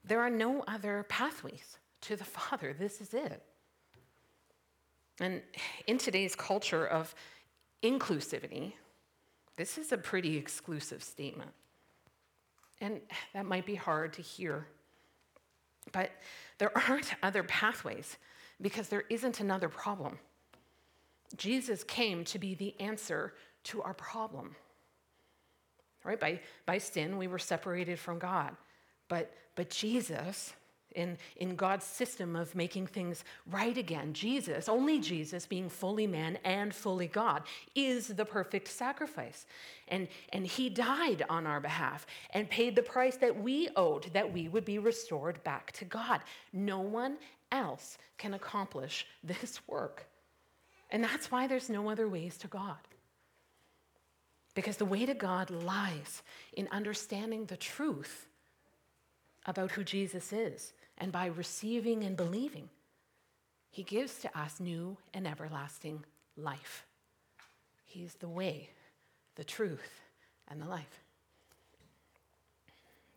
there 0.04 0.22
are 0.22 0.30
no 0.30 0.63
other 0.68 1.06
pathways 1.10 1.77
to 2.01 2.15
the 2.15 2.24
Father. 2.24 2.74
This 2.74 3.01
is 3.01 3.13
it. 3.13 3.44
And 5.20 5.42
in 5.88 5.98
today's 5.98 6.36
culture 6.36 6.86
of 6.86 7.13
inclusivity, 7.84 8.74
this 9.58 9.77
is 9.77 9.92
a 9.92 9.98
pretty 9.98 10.38
exclusive 10.38 11.04
statement. 11.04 11.51
And 12.82 13.00
that 13.34 13.46
might 13.46 13.65
be 13.65 13.75
hard 13.75 14.13
to 14.13 14.22
hear. 14.22 14.68
But 15.92 16.12
there 16.58 16.77
aren't 16.77 17.13
other 17.24 17.44
pathways 17.44 18.18
because 18.62 18.90
there 18.90 19.04
isn't 19.10 19.40
another 19.40 19.70
problem. 19.70 20.20
Jesus 21.36 21.84
came 21.84 22.24
to 22.26 22.40
be 22.40 22.56
the 22.56 22.76
answer 22.80 23.34
to 23.66 23.82
our 23.82 23.94
problem. 23.94 24.56
Right? 26.04 26.20
By, 26.20 26.40
by 26.66 26.78
sin, 26.78 27.18
we 27.18 27.28
were 27.28 27.40
separated 27.40 28.00
from 28.00 28.20
God. 28.20 28.56
But, 29.08 29.34
but 29.56 29.70
Jesus 29.70 30.54
in, 30.96 31.18
in 31.36 31.56
God's 31.56 31.86
system 31.86 32.36
of 32.36 32.56
making 32.56 32.88
things 32.88 33.24
right 33.52 33.78
again. 33.78 34.14
Jesus, 34.14 34.68
only 34.68 35.00
Jesus, 35.00 35.46
being 35.46 35.70
fully 35.70 36.08
man 36.08 36.40
and 36.44 36.74
fully 36.74 37.08
God, 37.08 37.44
is 37.76 38.08
the 38.08 38.26
perfect 38.26 38.70
sacrifice. 38.70 39.46
And, 39.90 40.08
and 40.30 40.48
he 40.48 40.70
died 40.70 41.24
on 41.30 41.46
our 41.46 41.60
behalf 41.60 42.08
and 42.32 42.50
paid 42.50 42.76
the 42.76 42.82
price 42.82 43.18
that 43.18 43.40
we 43.40 43.70
owed 43.76 44.12
that 44.14 44.32
we 44.32 44.48
would 44.48 44.66
be 44.66 44.80
restored 44.80 45.44
back 45.44 45.72
to 45.74 45.86
God. 45.86 46.22
No 46.54 46.80
one 46.80 47.18
else 47.52 47.98
can 48.18 48.34
accomplish 48.34 49.06
this 49.24 49.60
work. 49.68 50.08
And 50.92 51.04
that's 51.04 51.32
why 51.32 51.48
there's 51.48 51.70
no 51.70 51.90
other 51.90 52.08
ways 52.08 52.38
to 52.38 52.48
God. 52.48 52.78
Because 54.54 54.78
the 54.78 54.86
way 54.86 55.06
to 55.06 55.14
God 55.14 55.50
lies 55.50 56.24
in 56.54 56.70
understanding 56.72 57.46
the 57.46 57.58
truth 57.58 58.28
about 59.46 59.72
who 59.72 59.84
Jesus 59.84 60.32
is 60.32 60.74
and 60.98 61.12
by 61.12 61.25
receiving 61.25 62.04
and 62.04 62.16
believing, 62.16 62.70
He 63.70 63.84
gives 63.84 64.20
to 64.20 64.40
us 64.40 64.60
new 64.60 64.98
and 65.14 65.28
everlasting 65.28 66.06
life. 66.38 66.86
He's 67.84 68.16
the 68.16 68.30
way, 68.30 68.70
the 69.36 69.44
truth, 69.44 70.02
and 70.48 70.62
the 70.62 70.68
life. 70.68 71.02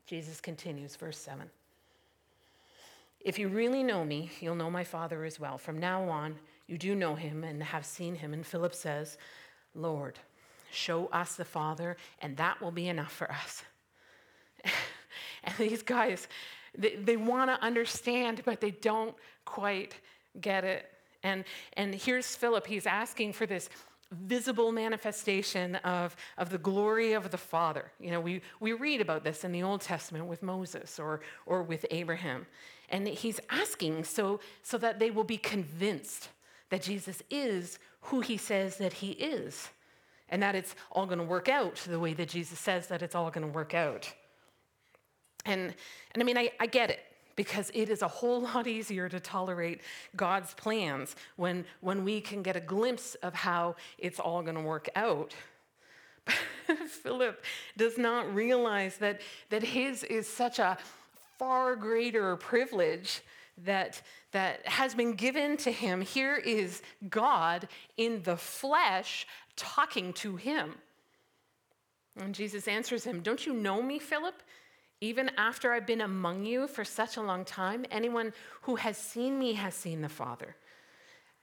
Jesus 0.07 0.41
continues, 0.41 0.97
verse 0.97 1.19
7. 1.19 1.49
If 3.21 3.39
you 3.39 3.49
really 3.49 3.83
know 3.83 4.05
me, 4.05 4.31
you'll 4.41 4.55
know 4.55 4.71
my 4.71 4.85
Father 4.85 5.25
as 5.25 5.41
well. 5.41 5.59
From 5.59 5.79
now 5.79 6.09
on, 6.09 6.37
you 6.67 6.79
do 6.79 6.95
know 6.95 7.15
him 7.15 7.45
and 7.45 7.63
have 7.63 7.85
seen 7.85 8.15
him. 8.15 8.33
And 8.33 8.47
Philip 8.47 8.75
says, 8.75 9.19
Lord, 9.75 10.19
show 10.71 11.07
us 11.07 11.35
the 11.35 11.45
Father, 11.45 11.97
and 12.21 12.37
that 12.37 12.61
will 12.61 12.71
be 12.71 12.89
enough 12.89 13.13
for 13.13 13.31
us. 13.31 13.65
and 15.45 15.55
these 15.59 15.83
guys, 15.83 16.29
they, 16.77 16.97
they 16.97 17.17
want 17.17 17.51
to 17.51 17.65
understand, 17.65 18.43
but 18.45 18.61
they 18.61 18.71
don't 18.71 19.15
quite 19.45 19.95
get 20.41 20.65
it. 20.65 20.91
And, 21.23 21.45
and 21.77 21.95
here's 21.95 22.37
Philip, 22.37 22.67
he's 22.67 22.87
asking 22.87 23.33
for 23.33 23.47
this 23.47 23.69
visible 24.11 24.73
manifestation 24.73 25.75
of, 25.77 26.17
of 26.39 26.51
the 26.51 26.59
glory 26.59 27.13
of 27.13 27.31
the 27.31 27.37
Father. 27.37 27.91
You 28.01 28.11
know, 28.11 28.21
we, 28.21 28.41
we 28.61 28.73
read 28.73 29.01
about 29.01 29.25
this 29.25 29.45
in 29.45 29.53
the 29.53 29.63
Old 29.63 29.81
Testament 29.81 30.27
with 30.27 30.43
Moses 30.43 30.99
or, 30.99 31.21
or 31.45 31.63
with 31.63 31.85
Abraham. 31.91 32.47
And 32.91 33.07
he's 33.07 33.41
asking 33.51 34.05
so, 34.05 34.41
so 34.63 34.79
that 34.79 34.99
they 34.99 35.11
will 35.11 35.25
be 35.25 35.37
convinced 35.37 36.29
that 36.71 36.83
Jesus 36.83 37.23
is 37.31 37.79
who 38.03 38.21
he 38.21 38.37
says 38.37 38.77
that 38.79 38.95
he 38.95 39.11
is, 39.13 39.69
and 40.29 40.43
that 40.43 40.55
it's 40.55 40.75
all 40.93 41.07
going 41.07 41.19
to 41.19 41.25
work 41.25 41.49
out 41.49 41.77
the 41.77 41.99
way 41.99 42.15
that 42.15 42.29
Jesus 42.29 42.59
says 42.59 42.87
that 42.89 43.03
it's 43.03 43.15
all 43.15 43.31
going 43.31 43.47
to 43.47 43.53
work 43.53 43.75
out. 43.75 44.13
And, 45.45 45.75
and 46.13 46.23
I 46.23 46.25
mean, 46.25 46.39
I, 46.39 46.51
I 46.61 46.67
get 46.67 46.91
it 46.91 47.01
because 47.37 47.71
it 47.73 47.89
is 47.89 48.03
a 48.03 48.09
whole 48.09 48.41
lot 48.41 48.67
easier 48.67 49.09
to 49.09 49.21
tolerate 49.21 49.81
God's 50.17 50.55
plans 50.55 51.15
when, 51.37 51.65
when 51.81 52.05
we 52.05 52.21
can 52.21 52.43
get 52.43 52.57
a 52.57 52.61
glimpse 52.61 53.15
of 53.17 53.33
how 53.33 53.77
it's 53.97 54.19
all 54.19 54.43
going 54.43 54.57
to 54.57 54.63
work 54.63 54.89
out. 54.97 55.35
But 56.67 56.91
Philip 56.91 57.43
does 57.79 57.97
not 57.97 58.35
realize 58.35 58.99
that, 58.99 59.23
that 59.49 59.63
his 59.63 60.05
is 60.05 60.29
such 60.29 60.59
a 60.59 60.77
far 61.39 61.77
greater 61.77 62.37
privilege 62.37 63.23
that, 63.65 64.03
that 64.33 64.67
has 64.67 64.95
been 64.95 65.15
given 65.15 65.57
to 65.59 65.73
him. 65.73 66.01
Here 66.01 66.37
is 66.37 66.83
God 67.09 67.69
in 67.97 68.23
the 68.23 68.37
flesh 68.37 69.27
talking 69.57 70.13
to 70.15 70.37
him. 70.37 70.75
And 72.21 72.35
Jesus 72.35 72.69
answers 72.69 73.05
him, 73.05 73.21
Don't 73.21 73.47
you 73.47 73.53
know 73.53 73.83
me, 73.83 73.99
Philip? 73.99 74.43
Even 75.01 75.31
after 75.37 75.73
I've 75.73 75.87
been 75.87 76.01
among 76.01 76.45
you 76.45 76.67
for 76.67 76.85
such 76.85 77.17
a 77.17 77.23
long 77.23 77.45
time, 77.45 77.87
anyone 77.91 78.33
who 78.63 78.77
has 78.77 78.97
seen 78.97 79.39
me 79.39 79.53
has 79.53 79.75
seen 79.75 80.03
the 80.03 80.09
Father. 80.09 80.57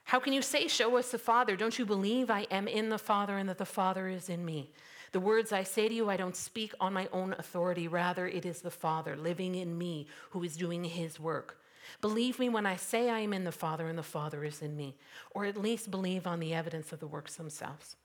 How 0.03 0.19
can 0.19 0.33
you 0.33 0.41
say, 0.41 0.67
Show 0.67 0.97
us 0.97 1.11
the 1.11 1.17
Father? 1.17 1.55
Don't 1.55 1.79
you 1.79 1.85
believe 1.85 2.29
I 2.29 2.47
am 2.51 2.67
in 2.67 2.89
the 2.89 2.97
Father 2.97 3.37
and 3.37 3.47
that 3.47 3.57
the 3.57 3.65
Father 3.65 4.09
is 4.09 4.29
in 4.29 4.43
me? 4.45 4.71
The 5.15 5.21
words 5.21 5.53
I 5.53 5.63
say 5.63 5.87
to 5.87 5.93
you, 5.93 6.09
I 6.09 6.17
don't 6.17 6.35
speak 6.35 6.73
on 6.77 6.91
my 6.91 7.07
own 7.13 7.35
authority. 7.39 7.87
Rather, 7.87 8.27
it 8.27 8.45
is 8.45 8.59
the 8.59 8.69
Father 8.69 9.15
living 9.15 9.55
in 9.55 9.77
me 9.77 10.07
who 10.31 10.43
is 10.43 10.57
doing 10.57 10.83
his 10.83 11.21
work. 11.21 11.57
Believe 12.01 12.37
me 12.37 12.49
when 12.49 12.65
I 12.65 12.75
say 12.75 13.09
I 13.09 13.19
am 13.19 13.31
in 13.31 13.45
the 13.45 13.51
Father 13.53 13.87
and 13.87 13.97
the 13.97 14.03
Father 14.03 14.43
is 14.43 14.61
in 14.61 14.75
me, 14.75 14.93
or 15.31 15.45
at 15.45 15.55
least 15.55 15.89
believe 15.89 16.27
on 16.27 16.41
the 16.41 16.53
evidence 16.53 16.91
of 16.91 16.99
the 16.99 17.07
works 17.07 17.35
themselves. 17.35 17.95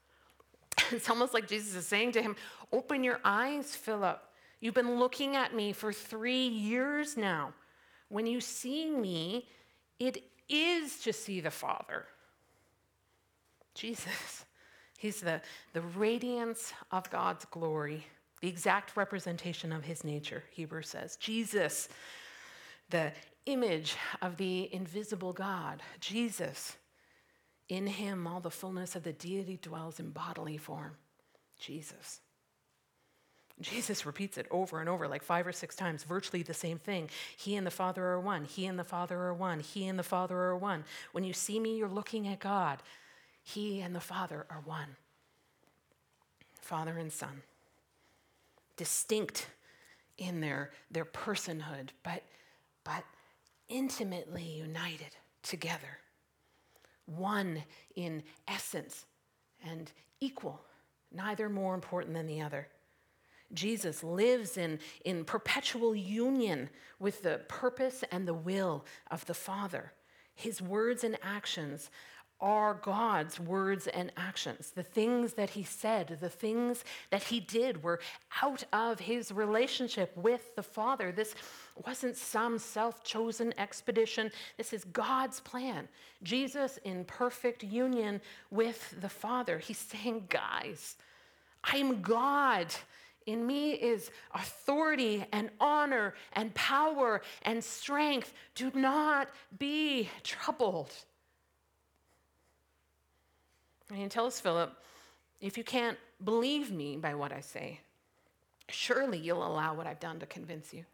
It's 0.92 1.10
almost 1.10 1.34
like 1.34 1.48
Jesus 1.48 1.74
is 1.74 1.84
saying 1.84 2.12
to 2.12 2.22
him, 2.22 2.36
Open 2.72 3.02
your 3.02 3.18
eyes, 3.24 3.74
Philip. 3.74 4.22
You've 4.60 4.74
been 4.74 5.00
looking 5.00 5.34
at 5.34 5.52
me 5.52 5.72
for 5.72 5.92
three 5.92 6.46
years 6.46 7.16
now. 7.16 7.54
When 8.08 8.28
you 8.28 8.40
see 8.40 8.88
me, 8.88 9.48
it 9.98 10.22
is 10.48 11.00
to 11.00 11.12
see 11.12 11.40
the 11.40 11.50
Father. 11.50 12.04
Jesus, 13.74 14.44
He's 15.00 15.22
the, 15.22 15.40
the 15.72 15.80
radiance 15.80 16.74
of 16.90 17.08
God's 17.08 17.46
glory, 17.46 18.04
the 18.42 18.48
exact 18.48 18.98
representation 18.98 19.72
of 19.72 19.82
His 19.82 20.04
nature, 20.04 20.44
Hebrews 20.50 20.90
says. 20.90 21.16
Jesus, 21.16 21.88
the 22.90 23.12
image 23.46 23.96
of 24.20 24.36
the 24.36 24.68
invisible 24.74 25.32
God. 25.32 25.82
Jesus, 26.00 26.76
in 27.70 27.86
Him, 27.86 28.26
all 28.26 28.40
the 28.40 28.50
fullness 28.50 28.94
of 28.94 29.02
the 29.02 29.14
deity 29.14 29.58
dwells 29.62 30.00
in 30.00 30.10
bodily 30.10 30.58
form. 30.58 30.98
Jesus. 31.58 32.20
Jesus 33.58 34.04
repeats 34.04 34.36
it 34.36 34.46
over 34.50 34.80
and 34.80 34.88
over, 34.88 35.08
like 35.08 35.22
five 35.22 35.46
or 35.46 35.52
six 35.52 35.74
times, 35.74 36.04
virtually 36.04 36.42
the 36.42 36.52
same 36.52 36.78
thing. 36.78 37.08
He 37.38 37.56
and 37.56 37.66
the 37.66 37.70
Father 37.70 38.04
are 38.04 38.20
one. 38.20 38.44
He 38.44 38.66
and 38.66 38.78
the 38.78 38.84
Father 38.84 39.18
are 39.18 39.34
one. 39.34 39.60
He 39.60 39.88
and 39.88 39.98
the 39.98 40.02
Father 40.02 40.36
are 40.36 40.58
one. 40.58 40.84
When 41.12 41.24
you 41.24 41.32
see 41.32 41.58
me, 41.58 41.78
you're 41.78 41.88
looking 41.88 42.28
at 42.28 42.40
God. 42.40 42.82
He 43.54 43.80
and 43.80 43.94
the 43.94 44.00
Father 44.00 44.46
are 44.48 44.62
one. 44.64 44.96
Father 46.60 46.98
and 46.98 47.12
Son. 47.12 47.42
Distinct 48.76 49.48
in 50.18 50.40
their, 50.40 50.70
their 50.90 51.04
personhood, 51.04 51.88
but, 52.04 52.22
but 52.84 53.02
intimately 53.68 54.44
united 54.44 55.16
together. 55.42 55.98
One 57.06 57.64
in 57.96 58.22
essence 58.46 59.06
and 59.68 59.90
equal, 60.20 60.60
neither 61.10 61.48
more 61.48 61.74
important 61.74 62.14
than 62.14 62.26
the 62.26 62.42
other. 62.42 62.68
Jesus 63.52 64.04
lives 64.04 64.58
in, 64.58 64.78
in 65.04 65.24
perpetual 65.24 65.96
union 65.96 66.70
with 67.00 67.22
the 67.24 67.40
purpose 67.48 68.04
and 68.12 68.28
the 68.28 68.34
will 68.34 68.84
of 69.10 69.26
the 69.26 69.34
Father. 69.34 69.92
His 70.36 70.62
words 70.62 71.02
and 71.02 71.18
actions 71.20 71.90
are 72.40 72.74
God's 72.74 73.38
words 73.38 73.86
and 73.86 74.10
actions. 74.16 74.70
The 74.70 74.82
things 74.82 75.34
that 75.34 75.50
he 75.50 75.62
said, 75.62 76.18
the 76.20 76.28
things 76.28 76.84
that 77.10 77.22
he 77.22 77.40
did 77.40 77.82
were 77.82 78.00
out 78.42 78.64
of 78.72 79.00
his 79.00 79.30
relationship 79.32 80.16
with 80.16 80.54
the 80.56 80.62
Father. 80.62 81.12
This 81.12 81.34
wasn't 81.86 82.16
some 82.16 82.58
self 82.58 83.04
chosen 83.04 83.52
expedition. 83.58 84.30
This 84.56 84.72
is 84.72 84.84
God's 84.84 85.40
plan. 85.40 85.88
Jesus 86.22 86.78
in 86.84 87.04
perfect 87.04 87.62
union 87.62 88.20
with 88.50 88.94
the 89.00 89.08
Father. 89.08 89.58
He's 89.58 89.78
saying, 89.78 90.24
guys, 90.28 90.96
I'm 91.64 92.00
God. 92.02 92.68
In 93.26 93.46
me 93.46 93.72
is 93.72 94.10
authority 94.34 95.24
and 95.32 95.50
honor 95.60 96.14
and 96.32 96.52
power 96.54 97.20
and 97.42 97.62
strength. 97.62 98.32
Do 98.54 98.70
not 98.74 99.28
be 99.58 100.08
troubled. 100.24 100.90
And 103.90 103.98
he 103.98 104.08
tells 104.08 104.40
Philip, 104.40 104.72
if 105.40 105.58
you 105.58 105.64
can't 105.64 105.98
believe 106.22 106.70
me 106.70 106.96
by 106.96 107.14
what 107.14 107.32
I 107.32 107.40
say, 107.40 107.80
surely 108.68 109.18
you'll 109.18 109.46
allow 109.46 109.74
what 109.74 109.86
I've 109.86 110.00
done 110.00 110.20
to 110.20 110.26
convince 110.26 110.72
you. 110.72 110.84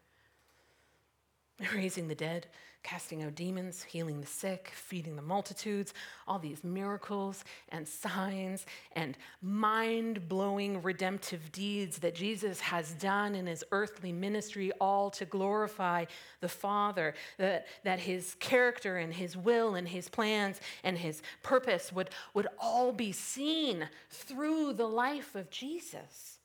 Raising 1.73 2.07
the 2.07 2.15
dead, 2.15 2.47
casting 2.87 3.21
out 3.21 3.35
demons, 3.35 3.83
healing 3.83 4.21
the 4.21 4.27
sick, 4.27 4.71
feeding 4.73 5.17
the 5.17 5.21
multitudes, 5.21 5.93
all 6.25 6.39
these 6.39 6.63
miracles 6.63 7.43
and 7.67 7.85
signs 7.85 8.65
and 8.93 9.17
mind 9.41 10.29
blowing 10.29 10.81
redemptive 10.81 11.51
deeds 11.51 11.99
that 11.99 12.15
Jesus 12.15 12.61
has 12.61 12.93
done 12.93 13.35
in 13.35 13.45
his 13.45 13.61
earthly 13.73 14.13
ministry, 14.13 14.71
all 14.79 15.09
to 15.09 15.25
glorify 15.25 16.05
the 16.39 16.47
Father, 16.47 17.13
that, 17.37 17.67
that 17.83 17.99
his 17.99 18.37
character 18.39 18.95
and 18.95 19.13
his 19.13 19.35
will 19.35 19.75
and 19.75 19.89
his 19.89 20.07
plans 20.07 20.61
and 20.85 20.97
his 20.97 21.21
purpose 21.43 21.91
would, 21.91 22.09
would 22.33 22.47
all 22.57 22.93
be 22.93 23.11
seen 23.11 23.89
through 24.09 24.71
the 24.71 24.87
life 24.87 25.35
of 25.35 25.49
Jesus. 25.49 26.37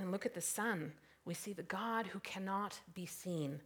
And 0.00 0.12
look 0.12 0.24
at 0.24 0.34
the 0.34 0.40
Son. 0.40 0.92
We 1.24 1.34
see 1.34 1.52
the 1.52 1.64
God 1.64 2.06
who 2.06 2.20
cannot 2.20 2.78
be 2.94 3.06
seen 3.06 3.60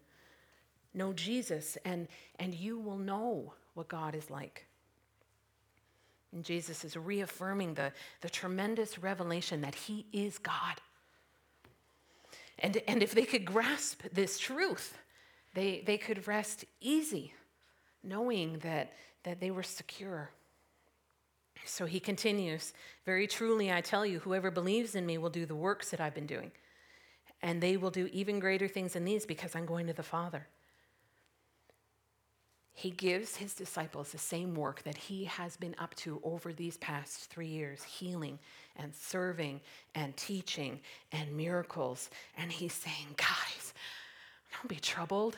Know 0.98 1.12
Jesus, 1.12 1.78
and, 1.84 2.08
and 2.40 2.52
you 2.52 2.80
will 2.80 2.98
know 2.98 3.54
what 3.74 3.86
God 3.86 4.16
is 4.16 4.30
like. 4.30 4.66
And 6.32 6.44
Jesus 6.44 6.84
is 6.84 6.96
reaffirming 6.96 7.74
the, 7.74 7.92
the 8.20 8.28
tremendous 8.28 8.98
revelation 8.98 9.60
that 9.60 9.76
He 9.76 10.06
is 10.12 10.38
God. 10.38 10.80
And, 12.58 12.82
and 12.88 13.00
if 13.00 13.12
they 13.12 13.24
could 13.24 13.44
grasp 13.44 14.02
this 14.12 14.40
truth, 14.40 14.98
they, 15.54 15.84
they 15.86 15.98
could 15.98 16.26
rest 16.26 16.64
easy, 16.80 17.32
knowing 18.02 18.58
that, 18.58 18.92
that 19.22 19.38
they 19.38 19.52
were 19.52 19.62
secure. 19.62 20.30
So 21.64 21.86
he 21.86 22.00
continues 22.00 22.72
Very 23.04 23.28
truly, 23.28 23.72
I 23.72 23.82
tell 23.82 24.04
you, 24.04 24.18
whoever 24.18 24.50
believes 24.50 24.96
in 24.96 25.06
me 25.06 25.16
will 25.16 25.30
do 25.30 25.46
the 25.46 25.54
works 25.54 25.90
that 25.90 26.00
I've 26.00 26.14
been 26.14 26.26
doing. 26.26 26.50
And 27.40 27.60
they 27.60 27.76
will 27.76 27.90
do 27.92 28.08
even 28.12 28.40
greater 28.40 28.66
things 28.66 28.94
than 28.94 29.04
these 29.04 29.24
because 29.24 29.54
I'm 29.54 29.66
going 29.66 29.86
to 29.86 29.92
the 29.92 30.02
Father 30.02 30.48
he 32.78 32.90
gives 32.90 33.34
his 33.34 33.54
disciples 33.54 34.12
the 34.12 34.18
same 34.18 34.54
work 34.54 34.84
that 34.84 34.96
he 34.96 35.24
has 35.24 35.56
been 35.56 35.74
up 35.78 35.96
to 35.96 36.20
over 36.22 36.52
these 36.52 36.76
past 36.76 37.28
three 37.28 37.48
years 37.48 37.82
healing 37.82 38.38
and 38.76 38.94
serving 38.94 39.60
and 39.96 40.16
teaching 40.16 40.78
and 41.10 41.36
miracles. 41.36 42.08
And 42.36 42.52
he's 42.52 42.72
saying, 42.72 43.16
guys, 43.16 43.74
don't 44.52 44.68
be 44.68 44.76
troubled. 44.76 45.36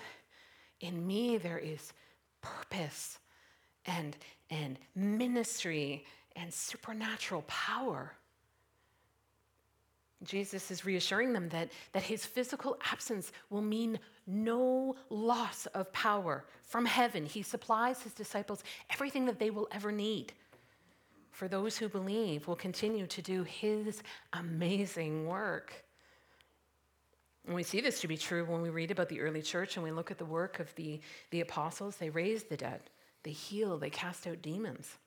In 0.81 1.07
me, 1.07 1.39
there 1.39 1.59
is 1.59 1.95
purpose 2.43 3.19
and, 3.87 4.19
and 4.51 4.79
ministry 4.95 6.05
and 6.37 6.53
supernatural 6.53 7.45
power. 7.49 8.13
Jesus 10.23 10.71
is 10.71 10.85
reassuring 10.85 11.33
them 11.33 11.49
that, 11.49 11.71
that 11.93 12.03
his 12.03 12.27
physical 12.27 12.77
absence 12.93 13.33
will 13.49 13.63
mean 13.63 13.99
no 14.27 14.95
loss 15.09 15.67
of 15.67 15.91
power 15.93 16.45
from 16.63 16.85
heaven. 16.85 17.25
He 17.25 17.43
supplies 17.43 18.03
his 18.03 18.13
disciples 18.13 18.63
everything 18.91 19.25
that 19.27 19.39
they 19.39 19.51
will 19.51 19.69
ever 19.73 19.91
need. 19.91 20.33
For 21.31 21.49
those 21.49 21.79
who 21.79 21.89
believe, 21.89 22.47
will 22.47 22.57
continue 22.57 23.07
to 23.07 23.23
do 23.23 23.45
his 23.45 24.03
amazing 24.35 25.27
work. 25.27 25.85
And 27.47 27.55
we 27.55 27.63
see 27.63 27.81
this 27.81 28.01
to 28.03 28.09
be 28.09 28.19
true 28.19 28.45
when 28.45 28.61
we 28.61 28.69
read 28.69 28.91
about 28.91 29.09
the 29.09 29.21
early 29.21 29.41
church 29.41 29.77
and 29.77 29.85
we 29.85 29.91
look 29.91 30.11
at 30.11 30.19
the 30.19 30.25
work 30.27 30.61
of 30.61 30.75
the, 30.75 31.01
the 31.31 31.41
apostles. 31.41 31.97
They 31.97 32.11
raised 32.11 32.51
the 32.51 32.59
dead, 32.59 32.81
they 33.23 33.33
heal, 33.33 33.79
they 33.79 33.91
cast 33.91 34.27
out 34.27 34.43
demons. 34.43 34.99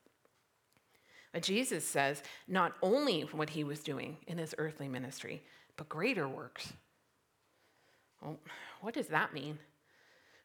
But 1.33 1.41
Jesus 1.41 1.85
says 1.85 2.23
not 2.47 2.73
only 2.81 3.21
what 3.21 3.49
he 3.49 3.63
was 3.63 3.79
doing 3.79 4.17
in 4.27 4.37
his 4.37 4.55
earthly 4.57 4.87
ministry, 4.87 5.41
but 5.75 5.89
greater 5.89 6.29
works. 6.29 6.71
Well, 8.21 8.37
what 8.81 8.93
does 8.93 9.07
that 9.07 9.33
mean? 9.33 9.57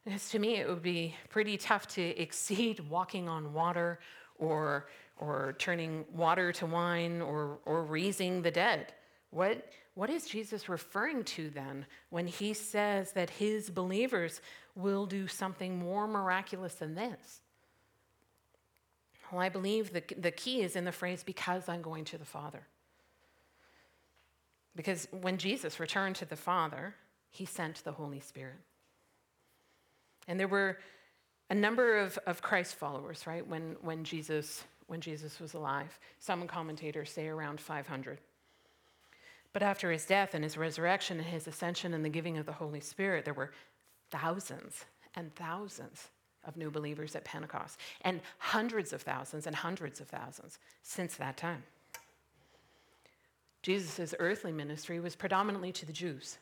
Because 0.03 0.29
to 0.31 0.39
me, 0.39 0.55
it 0.55 0.67
would 0.67 0.81
be 0.81 1.15
pretty 1.29 1.57
tough 1.57 1.87
to 1.89 2.01
exceed 2.01 2.79
walking 2.89 3.29
on 3.29 3.53
water 3.53 3.99
or, 4.39 4.87
or 5.17 5.55
turning 5.59 6.05
water 6.11 6.51
to 6.53 6.65
wine 6.65 7.21
or, 7.21 7.59
or 7.65 7.83
raising 7.83 8.41
the 8.41 8.51
dead. 8.51 8.93
What, 9.29 9.71
what 9.93 10.09
is 10.09 10.25
Jesus 10.25 10.67
referring 10.69 11.23
to 11.25 11.51
then 11.51 11.85
when 12.09 12.25
he 12.25 12.53
says 12.53 13.11
that 13.11 13.29
his 13.29 13.69
believers 13.69 14.41
will 14.75 15.05
do 15.05 15.27
something 15.27 15.77
more 15.77 16.07
miraculous 16.07 16.73
than 16.75 16.95
this? 16.95 17.41
Well, 19.31 19.41
I 19.41 19.49
believe 19.49 19.93
the, 19.93 20.03
the 20.17 20.31
key 20.31 20.61
is 20.61 20.75
in 20.75 20.85
the 20.85 20.91
phrase, 20.91 21.23
because 21.23 21.69
I'm 21.69 21.81
going 21.81 22.05
to 22.05 22.17
the 22.17 22.25
Father. 22.25 22.63
Because 24.75 25.07
when 25.11 25.37
Jesus 25.37 25.79
returned 25.79 26.15
to 26.17 26.25
the 26.25 26.35
Father, 26.35 26.95
he 27.29 27.45
sent 27.45 27.83
the 27.83 27.91
Holy 27.91 28.19
Spirit. 28.19 28.59
And 30.27 30.39
there 30.39 30.47
were 30.47 30.79
a 31.49 31.55
number 31.55 31.97
of, 31.97 32.17
of 32.25 32.41
Christ 32.41 32.75
followers, 32.75 33.25
right, 33.25 33.45
when, 33.45 33.75
when, 33.81 34.03
Jesus, 34.03 34.63
when 34.87 35.01
Jesus 35.01 35.39
was 35.39 35.53
alive. 35.53 35.99
Some 36.19 36.47
commentators 36.47 37.11
say 37.11 37.27
around 37.27 37.59
500. 37.59 38.19
But 39.51 39.63
after 39.63 39.91
his 39.91 40.05
death 40.05 40.35
and 40.35 40.43
his 40.43 40.57
resurrection 40.57 41.17
and 41.17 41.27
his 41.27 41.47
ascension 41.47 41.93
and 41.93 42.05
the 42.05 42.09
giving 42.09 42.37
of 42.37 42.45
the 42.45 42.53
Holy 42.53 42.79
Spirit, 42.79 43.25
there 43.25 43.33
were 43.33 43.51
thousands 44.11 44.85
and 45.15 45.33
thousands 45.35 46.09
of 46.45 46.57
new 46.57 46.71
believers 46.71 47.15
at 47.15 47.25
Pentecost, 47.25 47.79
and 48.01 48.21
hundreds 48.37 48.93
of 48.93 49.01
thousands 49.01 49.47
and 49.47 49.55
hundreds 49.55 49.99
of 49.99 50.07
thousands 50.07 50.59
since 50.83 51.15
that 51.15 51.37
time. 51.37 51.63
Jesus' 53.61 54.15
earthly 54.19 54.51
ministry 54.51 54.99
was 54.99 55.15
predominantly 55.15 55.71
to 55.73 55.85
the 55.85 55.93
Jews, 55.93 56.37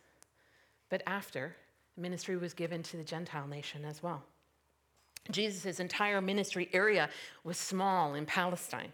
but 0.89 1.01
after, 1.07 1.55
ministry 1.97 2.37
was 2.37 2.53
given 2.53 2.83
to 2.83 2.97
the 2.97 3.03
Gentile 3.03 3.47
nation 3.47 3.83
as 3.83 4.03
well. 4.03 4.23
Jesus' 5.31 5.79
entire 5.79 6.21
ministry 6.21 6.69
area 6.73 7.09
was 7.43 7.57
small 7.57 8.13
in 8.13 8.25
Palestine, 8.25 8.93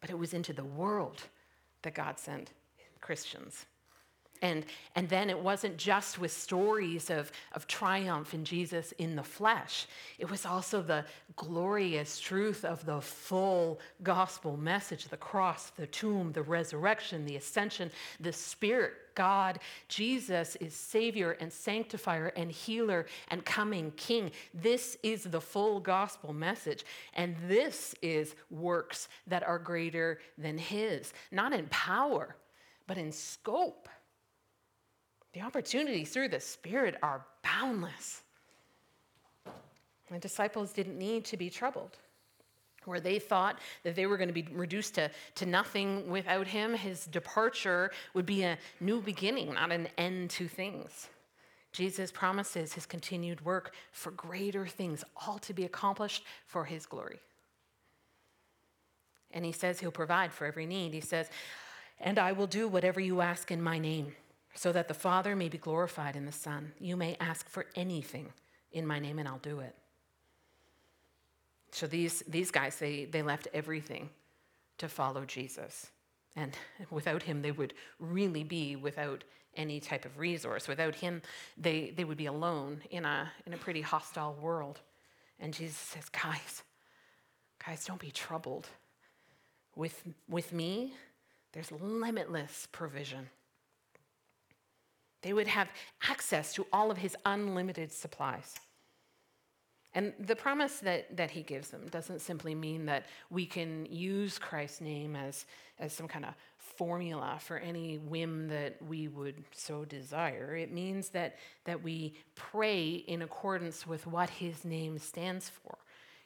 but 0.00 0.10
it 0.10 0.18
was 0.18 0.32
into 0.32 0.52
the 0.52 0.64
world 0.64 1.24
that 1.82 1.94
God 1.94 2.18
sent 2.18 2.52
Christians. 3.00 3.66
And, 4.44 4.66
and 4.94 5.08
then 5.08 5.30
it 5.30 5.38
wasn't 5.38 5.78
just 5.78 6.18
with 6.18 6.30
stories 6.30 7.08
of, 7.08 7.32
of 7.52 7.66
triumph 7.66 8.34
in 8.34 8.44
Jesus 8.44 8.92
in 8.98 9.16
the 9.16 9.22
flesh, 9.22 9.86
it 10.18 10.30
was 10.30 10.44
also 10.44 10.82
the 10.82 11.06
glorious 11.34 12.20
truth 12.20 12.62
of 12.62 12.84
the 12.84 13.00
full 13.00 13.80
gospel 14.02 14.58
message 14.58 15.08
the 15.08 15.16
cross, 15.16 15.70
the 15.70 15.86
tomb, 15.86 16.30
the 16.32 16.42
resurrection, 16.42 17.24
the 17.24 17.36
ascension, 17.36 17.90
the 18.20 18.34
Spirit. 18.34 18.92
God, 19.14 19.60
Jesus 19.88 20.56
is 20.56 20.74
Savior 20.74 21.38
and 21.40 21.50
Sanctifier 21.50 22.32
and 22.36 22.50
Healer 22.50 23.06
and 23.28 23.46
coming 23.46 23.92
King. 23.92 24.30
This 24.52 24.98
is 25.02 25.24
the 25.24 25.40
full 25.40 25.80
gospel 25.80 26.34
message. 26.34 26.84
And 27.14 27.34
this 27.48 27.94
is 28.02 28.34
works 28.50 29.08
that 29.26 29.42
are 29.42 29.58
greater 29.58 30.18
than 30.36 30.58
His, 30.58 31.14
not 31.30 31.54
in 31.54 31.66
power, 31.68 32.36
but 32.86 32.98
in 32.98 33.10
scope. 33.10 33.88
The 35.34 35.42
opportunities 35.42 36.10
through 36.10 36.28
the 36.28 36.40
Spirit 36.40 36.96
are 37.02 37.26
boundless. 37.42 38.22
The 40.10 40.18
disciples 40.20 40.72
didn't 40.72 40.96
need 40.96 41.24
to 41.26 41.36
be 41.36 41.50
troubled. 41.50 41.98
Where 42.84 43.00
they 43.00 43.18
thought 43.18 43.58
that 43.82 43.96
they 43.96 44.06
were 44.06 44.16
going 44.16 44.28
to 44.28 44.34
be 44.34 44.46
reduced 44.52 44.94
to, 44.94 45.10
to 45.36 45.46
nothing 45.46 46.08
without 46.08 46.46
him, 46.46 46.74
his 46.74 47.06
departure 47.06 47.90
would 48.12 48.26
be 48.26 48.44
a 48.44 48.58
new 48.78 49.00
beginning, 49.00 49.54
not 49.54 49.72
an 49.72 49.88
end 49.98 50.30
to 50.30 50.46
things. 50.46 51.08
Jesus 51.72 52.12
promises 52.12 52.72
his 52.72 52.86
continued 52.86 53.44
work 53.44 53.74
for 53.90 54.12
greater 54.12 54.66
things, 54.66 55.02
all 55.26 55.38
to 55.38 55.52
be 55.52 55.64
accomplished 55.64 56.24
for 56.46 56.64
his 56.64 56.86
glory. 56.86 57.18
And 59.32 59.44
he 59.44 59.50
says 59.50 59.80
he'll 59.80 59.90
provide 59.90 60.32
for 60.32 60.46
every 60.46 60.66
need. 60.66 60.94
He 60.94 61.00
says, 61.00 61.28
And 61.98 62.20
I 62.20 62.30
will 62.30 62.46
do 62.46 62.68
whatever 62.68 63.00
you 63.00 63.20
ask 63.20 63.50
in 63.50 63.60
my 63.60 63.78
name 63.78 64.14
so 64.54 64.72
that 64.72 64.88
the 64.88 64.94
Father 64.94 65.34
may 65.34 65.48
be 65.48 65.58
glorified 65.58 66.16
in 66.16 66.26
the 66.26 66.32
Son. 66.32 66.72
You 66.78 66.96
may 66.96 67.16
ask 67.20 67.48
for 67.48 67.66
anything 67.74 68.32
in 68.72 68.86
my 68.86 68.98
name, 68.98 69.18
and 69.18 69.28
I'll 69.28 69.38
do 69.38 69.60
it. 69.60 69.74
So 71.72 71.86
these, 71.86 72.22
these 72.28 72.50
guys, 72.50 72.76
they, 72.76 73.04
they 73.04 73.22
left 73.22 73.48
everything 73.52 74.10
to 74.78 74.88
follow 74.88 75.24
Jesus. 75.24 75.90
And 76.36 76.56
without 76.90 77.22
him, 77.22 77.42
they 77.42 77.52
would 77.52 77.74
really 77.98 78.44
be 78.44 78.76
without 78.76 79.24
any 79.56 79.80
type 79.80 80.04
of 80.04 80.18
resource. 80.18 80.68
Without 80.68 80.94
him, 80.94 81.22
they, 81.56 81.92
they 81.96 82.04
would 82.04 82.16
be 82.16 82.26
alone 82.26 82.80
in 82.90 83.04
a, 83.04 83.30
in 83.46 83.52
a 83.52 83.56
pretty 83.56 83.80
hostile 83.80 84.36
world. 84.40 84.80
And 85.40 85.52
Jesus 85.52 85.76
says, 85.76 86.08
Guys, 86.08 86.62
guys, 87.64 87.84
don't 87.84 88.00
be 88.00 88.10
troubled. 88.10 88.68
With, 89.76 90.02
with 90.28 90.52
me, 90.52 90.94
there's 91.52 91.72
limitless 91.72 92.68
provision. 92.70 93.28
They 95.24 95.32
would 95.32 95.48
have 95.48 95.68
access 96.06 96.52
to 96.52 96.66
all 96.70 96.90
of 96.90 96.98
his 96.98 97.16
unlimited 97.24 97.90
supplies. 97.90 98.60
And 99.94 100.12
the 100.18 100.36
promise 100.36 100.80
that, 100.80 101.16
that 101.16 101.30
he 101.30 101.42
gives 101.42 101.68
them 101.70 101.86
doesn't 101.88 102.20
simply 102.20 102.54
mean 102.54 102.84
that 102.86 103.06
we 103.30 103.46
can 103.46 103.86
use 103.86 104.38
Christ's 104.38 104.82
name 104.82 105.16
as, 105.16 105.46
as 105.78 105.94
some 105.94 106.08
kind 106.08 106.26
of 106.26 106.34
formula 106.58 107.38
for 107.40 107.56
any 107.56 107.96
whim 107.96 108.48
that 108.48 108.76
we 108.86 109.08
would 109.08 109.42
so 109.52 109.86
desire. 109.86 110.56
It 110.56 110.72
means 110.72 111.08
that, 111.10 111.38
that 111.64 111.82
we 111.82 112.16
pray 112.34 112.90
in 113.06 113.22
accordance 113.22 113.86
with 113.86 114.06
what 114.06 114.28
his 114.28 114.62
name 114.64 114.98
stands 114.98 115.48
for. 115.48 115.78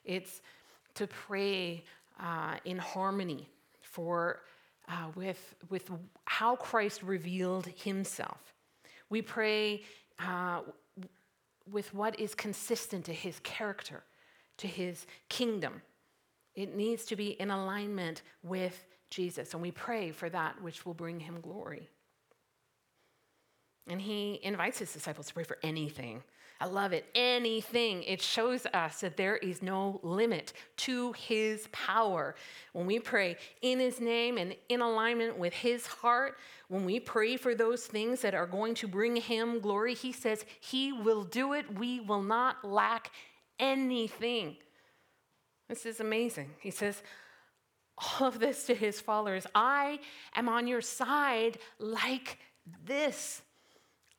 It's 0.04 0.40
to 0.94 1.06
pray 1.06 1.84
uh, 2.18 2.56
in 2.64 2.78
harmony 2.78 3.48
for, 3.80 4.40
uh, 4.88 5.12
with, 5.14 5.54
with 5.68 5.88
how 6.24 6.56
Christ 6.56 7.04
revealed 7.04 7.66
himself. 7.66 8.54
We 9.10 9.22
pray 9.22 9.82
uh, 10.18 10.60
with 11.70 11.92
what 11.94 12.18
is 12.18 12.34
consistent 12.34 13.04
to 13.06 13.12
his 13.12 13.40
character, 13.40 14.02
to 14.58 14.66
his 14.66 15.06
kingdom. 15.28 15.82
It 16.54 16.74
needs 16.74 17.04
to 17.06 17.16
be 17.16 17.28
in 17.40 17.50
alignment 17.50 18.22
with 18.42 18.86
Jesus, 19.10 19.54
and 19.54 19.62
we 19.62 19.70
pray 19.70 20.10
for 20.10 20.28
that 20.28 20.60
which 20.62 20.84
will 20.84 20.94
bring 20.94 21.20
him 21.20 21.40
glory. 21.40 21.88
And 23.86 24.00
he 24.00 24.40
invites 24.42 24.78
his 24.78 24.92
disciples 24.92 25.28
to 25.28 25.34
pray 25.34 25.44
for 25.44 25.58
anything 25.62 26.22
I 26.60 26.66
love 26.66 26.92
it. 26.92 27.04
Anything. 27.14 28.02
It 28.02 28.20
shows 28.20 28.66
us 28.66 29.00
that 29.00 29.16
there 29.16 29.36
is 29.36 29.62
no 29.62 30.00
limit 30.02 30.52
to 30.78 31.12
his 31.12 31.68
power. 31.70 32.34
When 32.72 32.86
we 32.86 32.98
pray 32.98 33.36
in 33.62 33.78
his 33.78 34.00
name 34.00 34.38
and 34.38 34.56
in 34.68 34.80
alignment 34.80 35.38
with 35.38 35.52
his 35.52 35.86
heart, 35.86 36.36
when 36.66 36.84
we 36.84 36.98
pray 36.98 37.36
for 37.36 37.54
those 37.54 37.86
things 37.86 38.22
that 38.22 38.34
are 38.34 38.46
going 38.46 38.74
to 38.76 38.88
bring 38.88 39.14
him 39.16 39.60
glory, 39.60 39.94
he 39.94 40.10
says 40.10 40.44
he 40.60 40.92
will 40.92 41.22
do 41.22 41.52
it. 41.52 41.78
We 41.78 42.00
will 42.00 42.22
not 42.22 42.64
lack 42.64 43.12
anything. 43.60 44.56
This 45.68 45.86
is 45.86 46.00
amazing. 46.00 46.50
He 46.60 46.72
says, 46.72 47.02
all 47.98 48.28
of 48.28 48.38
this 48.38 48.64
to 48.66 48.74
his 48.74 49.00
followers 49.00 49.46
I 49.54 50.00
am 50.34 50.48
on 50.48 50.66
your 50.66 50.80
side 50.80 51.58
like 51.78 52.38
this. 52.84 53.42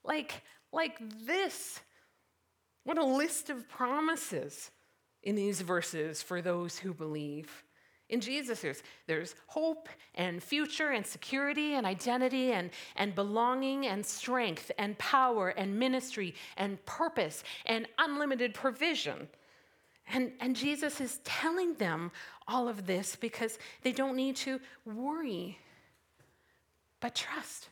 Like, 0.03 0.41
like 0.71 0.97
this. 1.25 1.79
What 2.83 2.97
a 2.97 3.05
list 3.05 3.49
of 3.49 3.67
promises 3.69 4.71
in 5.23 5.35
these 5.35 5.61
verses 5.61 6.21
for 6.21 6.41
those 6.41 6.79
who 6.79 6.93
believe. 6.93 7.63
In 8.09 8.21
Jesus, 8.21 8.61
there's, 8.61 8.83
there's 9.05 9.35
hope 9.47 9.89
and 10.15 10.41
future 10.41 10.89
and 10.89 11.05
security 11.05 11.75
and 11.75 11.85
identity 11.85 12.53
and, 12.53 12.71
and 12.95 13.13
belonging 13.13 13.85
and 13.85 14.03
strength 14.05 14.71
and 14.79 14.97
power 14.97 15.49
and 15.49 15.77
ministry 15.77 16.33
and 16.57 16.83
purpose 16.85 17.43
and 17.65 17.87
unlimited 17.99 18.53
provision. 18.53 19.27
And, 20.11 20.31
and 20.39 20.55
Jesus 20.55 20.99
is 20.99 21.19
telling 21.23 21.75
them 21.75 22.11
all 22.47 22.67
of 22.67 22.87
this 22.87 23.15
because 23.15 23.59
they 23.83 23.91
don't 23.91 24.15
need 24.15 24.37
to 24.37 24.59
worry, 24.85 25.59
but 26.99 27.13
trust. 27.13 27.69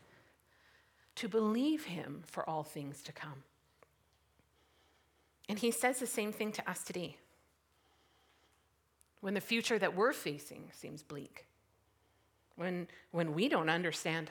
to 1.15 1.28
believe 1.28 1.86
him 1.86 2.22
for 2.28 2.48
all 2.48 2.63
things 2.63 3.02
to 3.02 3.12
come. 3.12 3.43
And 5.49 5.60
he 5.60 5.71
says 5.71 5.99
the 5.99 6.07
same 6.07 6.31
thing 6.31 6.51
to 6.53 6.69
us 6.69 6.83
today. 6.83 7.17
When 9.21 9.33
the 9.33 9.41
future 9.41 9.79
that 9.79 9.95
we're 9.95 10.13
facing 10.13 10.69
seems 10.73 11.03
bleak, 11.03 11.45
when, 12.55 12.88
when 13.12 13.33
we 13.33 13.47
don't 13.49 13.69
understand, 13.69 14.29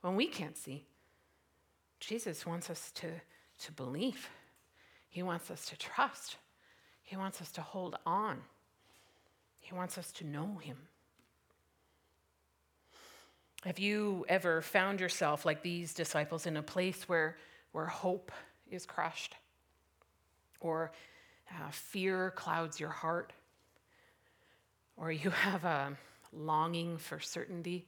when 0.00 0.16
we 0.16 0.26
can't 0.26 0.56
see, 0.56 0.84
Jesus 2.00 2.46
wants 2.46 2.70
us 2.70 2.90
to, 2.92 3.08
to 3.60 3.72
believe. 3.72 4.30
He 5.08 5.22
wants 5.22 5.50
us 5.50 5.66
to 5.66 5.76
trust. 5.76 6.36
He 7.02 7.16
wants 7.16 7.40
us 7.42 7.52
to 7.52 7.60
hold 7.60 7.96
on. 8.06 8.38
He 9.58 9.74
wants 9.74 9.98
us 9.98 10.10
to 10.12 10.26
know 10.26 10.58
Him. 10.62 10.76
Have 13.64 13.78
you 13.78 14.24
ever 14.28 14.62
found 14.62 15.00
yourself 15.00 15.44
like 15.44 15.62
these 15.62 15.92
disciples 15.92 16.46
in 16.46 16.56
a 16.56 16.62
place 16.62 17.08
where, 17.08 17.36
where 17.72 17.86
hope 17.86 18.32
is 18.70 18.86
crushed? 18.86 19.34
Or 20.60 20.92
uh, 21.50 21.70
fear 21.70 22.32
clouds 22.36 22.78
your 22.78 22.90
heart? 22.90 23.32
Or 24.96 25.10
you 25.10 25.30
have 25.30 25.64
a 25.64 25.96
longing 26.32 26.98
for 26.98 27.18
certainty? 27.20 27.86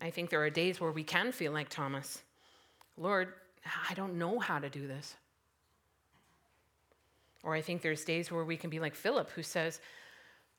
I 0.00 0.10
think 0.10 0.30
there 0.30 0.42
are 0.42 0.50
days 0.50 0.80
where 0.80 0.92
we 0.92 1.04
can 1.04 1.32
feel 1.32 1.52
like 1.52 1.68
Thomas 1.68 2.22
Lord, 2.98 3.34
I 3.90 3.94
don't 3.94 4.16
know 4.16 4.38
how 4.38 4.58
to 4.58 4.70
do 4.70 4.86
this. 4.86 5.14
Or 7.42 7.54
I 7.54 7.60
think 7.60 7.82
there's 7.82 8.04
days 8.04 8.32
where 8.32 8.44
we 8.44 8.56
can 8.56 8.70
be 8.70 8.80
like 8.80 8.94
Philip, 8.94 9.30
who 9.30 9.42
says, 9.42 9.80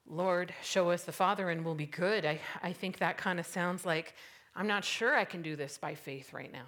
Lord, 0.07 0.53
show 0.63 0.91
us 0.91 1.03
the 1.03 1.11
Father 1.11 1.49
and 1.49 1.65
we'll 1.65 1.75
be 1.75 1.87
good. 1.87 2.25
I, 2.25 2.39
I 2.61 2.73
think 2.73 2.99
that 2.99 3.17
kind 3.17 3.39
of 3.39 3.45
sounds 3.45 3.85
like, 3.85 4.13
I'm 4.55 4.67
not 4.67 4.85
sure 4.85 5.15
I 5.15 5.25
can 5.25 5.41
do 5.41 5.55
this 5.55 5.77
by 5.77 5.95
faith 5.95 6.31
right 6.31 6.51
now. 6.51 6.65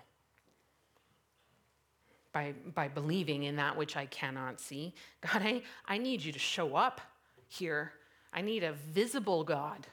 By, 2.32 2.54
by 2.76 2.88
believing 2.88 3.44
in 3.44 3.56
that 3.56 3.76
which 3.76 3.98
I 3.98 4.06
cannot 4.06 4.60
see. 4.60 4.94
God, 5.22 5.42
I, 5.42 5.62
I 5.88 5.98
need 5.98 6.24
you 6.24 6.32
to 6.32 6.39
show 6.39 6.76
up 6.76 7.02
here. 7.48 7.94
I 8.32 8.42
need 8.42 8.63
a 8.63 8.74
visible 8.74 9.44
God. 9.44 9.88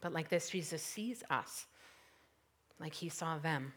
But 0.00 0.12
like 0.12 0.28
this, 0.28 0.50
Jesus 0.50 0.82
sees 0.82 1.22
us 1.30 1.66
like 2.80 2.92
he 2.92 3.08
saw 3.08 3.38
them 3.38 3.72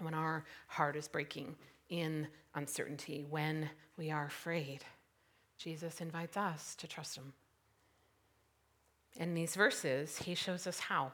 when 0.00 0.14
our 0.14 0.44
heart 0.66 0.96
is 0.96 1.06
breaking 1.06 1.54
in 1.90 2.26
uncertainty, 2.54 3.26
when 3.28 3.68
we 3.96 4.10
are 4.10 4.24
afraid. 4.24 4.84
Jesus 5.58 6.00
invites 6.00 6.36
us 6.36 6.74
to 6.76 6.88
trust 6.88 7.16
him. 7.16 7.32
In 9.16 9.34
these 9.34 9.54
verses, 9.54 10.18
he 10.18 10.34
shows 10.34 10.66
us 10.66 10.80
how. 10.80 11.12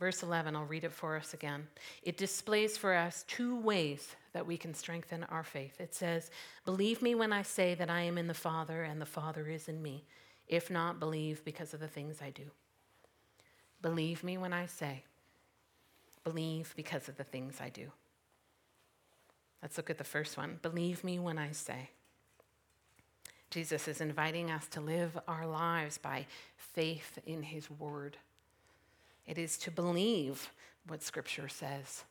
Verse 0.00 0.22
11, 0.22 0.56
I'll 0.56 0.64
read 0.64 0.84
it 0.84 0.92
for 0.92 1.14
us 1.16 1.34
again. 1.34 1.68
It 2.02 2.16
displays 2.16 2.76
for 2.78 2.94
us 2.94 3.24
two 3.28 3.60
ways 3.60 4.16
that 4.32 4.46
we 4.46 4.56
can 4.56 4.72
strengthen 4.72 5.24
our 5.24 5.44
faith. 5.44 5.78
It 5.78 5.94
says, 5.94 6.30
Believe 6.64 7.02
me 7.02 7.14
when 7.14 7.34
I 7.34 7.42
say 7.42 7.74
that 7.74 7.90
I 7.90 8.00
am 8.00 8.16
in 8.16 8.26
the 8.26 8.34
Father 8.34 8.82
and 8.82 8.98
the 8.98 9.06
Father 9.06 9.46
is 9.46 9.68
in 9.68 9.82
me. 9.82 10.04
If 10.48 10.70
not, 10.70 10.98
believe 10.98 11.44
because 11.44 11.74
of 11.74 11.80
the 11.80 11.86
things 11.86 12.20
I 12.22 12.30
do. 12.30 12.50
Believe 13.82 14.24
me 14.24 14.36
when 14.36 14.52
I 14.52 14.66
say, 14.66 15.04
believe 16.24 16.74
because 16.76 17.08
of 17.08 17.16
the 17.16 17.24
things 17.24 17.60
I 17.60 17.68
do. 17.68 17.90
Let's 19.62 19.76
look 19.76 19.90
at 19.90 19.98
the 19.98 20.04
first 20.04 20.36
one. 20.36 20.58
Believe 20.62 21.04
me 21.04 21.18
when 21.18 21.38
I 21.38 21.52
say. 21.52 21.90
Jesus 23.50 23.88
is 23.88 24.00
inviting 24.00 24.50
us 24.50 24.66
to 24.68 24.80
live 24.80 25.18
our 25.26 25.46
lives 25.46 25.98
by 25.98 26.26
faith 26.56 27.18
in 27.26 27.42
his 27.42 27.70
word. 27.70 28.16
It 29.30 29.38
is 29.38 29.56
to 29.58 29.70
believe 29.70 30.50
what 30.88 31.04
scripture 31.04 31.48
says. 31.48 32.02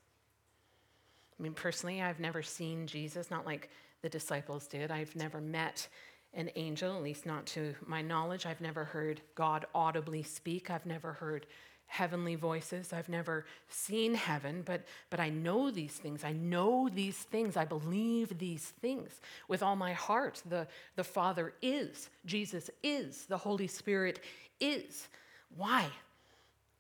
I 1.38 1.44
mean, 1.44 1.52
personally, 1.52 2.02
I've 2.02 2.22
never 2.22 2.42
seen 2.42 2.88
Jesus, 2.88 3.30
not 3.30 3.46
like 3.46 3.70
the 4.02 4.08
disciples 4.08 4.68
did. 4.68 4.90
I've 4.90 5.14
never 5.18 5.42
met 5.42 5.90
an 6.34 6.50
angel, 6.56 6.96
at 6.96 7.04
least 7.04 7.26
not 7.26 7.46
to 7.48 7.76
my 7.86 8.02
knowledge. 8.02 8.46
I've 8.46 8.62
never 8.62 8.86
heard 8.86 9.20
God 9.36 9.66
audibly 9.76 10.24
speak. 10.24 10.72
I've 10.72 10.86
never 10.86 11.12
heard 11.12 11.46
heavenly 11.88 12.36
voices. 12.36 12.94
I've 12.94 13.10
never 13.10 13.46
seen 13.68 14.14
heaven, 14.14 14.62
but, 14.66 14.86
but 15.10 15.20
I 15.20 15.28
know 15.28 15.72
these 15.72 15.96
things. 15.96 16.24
I 16.24 16.32
know 16.32 16.88
these 16.88 17.18
things. 17.18 17.58
I 17.58 17.66
believe 17.66 18.38
these 18.38 18.72
things 18.80 19.20
with 19.50 19.62
all 19.62 19.76
my 19.76 19.92
heart. 19.92 20.42
The, 20.48 20.68
the 20.96 21.04
Father 21.04 21.52
is, 21.62 22.10
Jesus 22.26 22.70
is, 22.82 23.26
the 23.26 23.38
Holy 23.38 23.68
Spirit 23.68 24.22
is. 24.62 25.10
Why? 25.58 25.90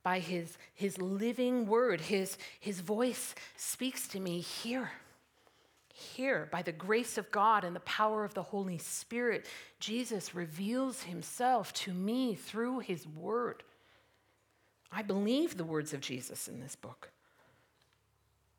By 0.09 0.17
his, 0.17 0.57
his 0.73 0.97
living 0.97 1.67
word, 1.67 2.01
his, 2.01 2.35
his 2.59 2.79
voice 2.79 3.35
speaks 3.55 4.07
to 4.07 4.19
me 4.19 4.39
here. 4.39 4.89
Here, 5.93 6.49
by 6.51 6.63
the 6.63 6.71
grace 6.71 7.19
of 7.19 7.29
God 7.29 7.63
and 7.63 7.75
the 7.75 7.81
power 7.81 8.23
of 8.23 8.33
the 8.33 8.41
Holy 8.41 8.79
Spirit, 8.79 9.45
Jesus 9.79 10.33
reveals 10.33 11.03
himself 11.03 11.71
to 11.73 11.93
me 11.93 12.33
through 12.33 12.79
his 12.79 13.05
word. 13.07 13.61
I 14.91 15.03
believe 15.03 15.57
the 15.57 15.63
words 15.63 15.93
of 15.93 16.01
Jesus 16.01 16.47
in 16.47 16.59
this 16.59 16.75
book. 16.75 17.11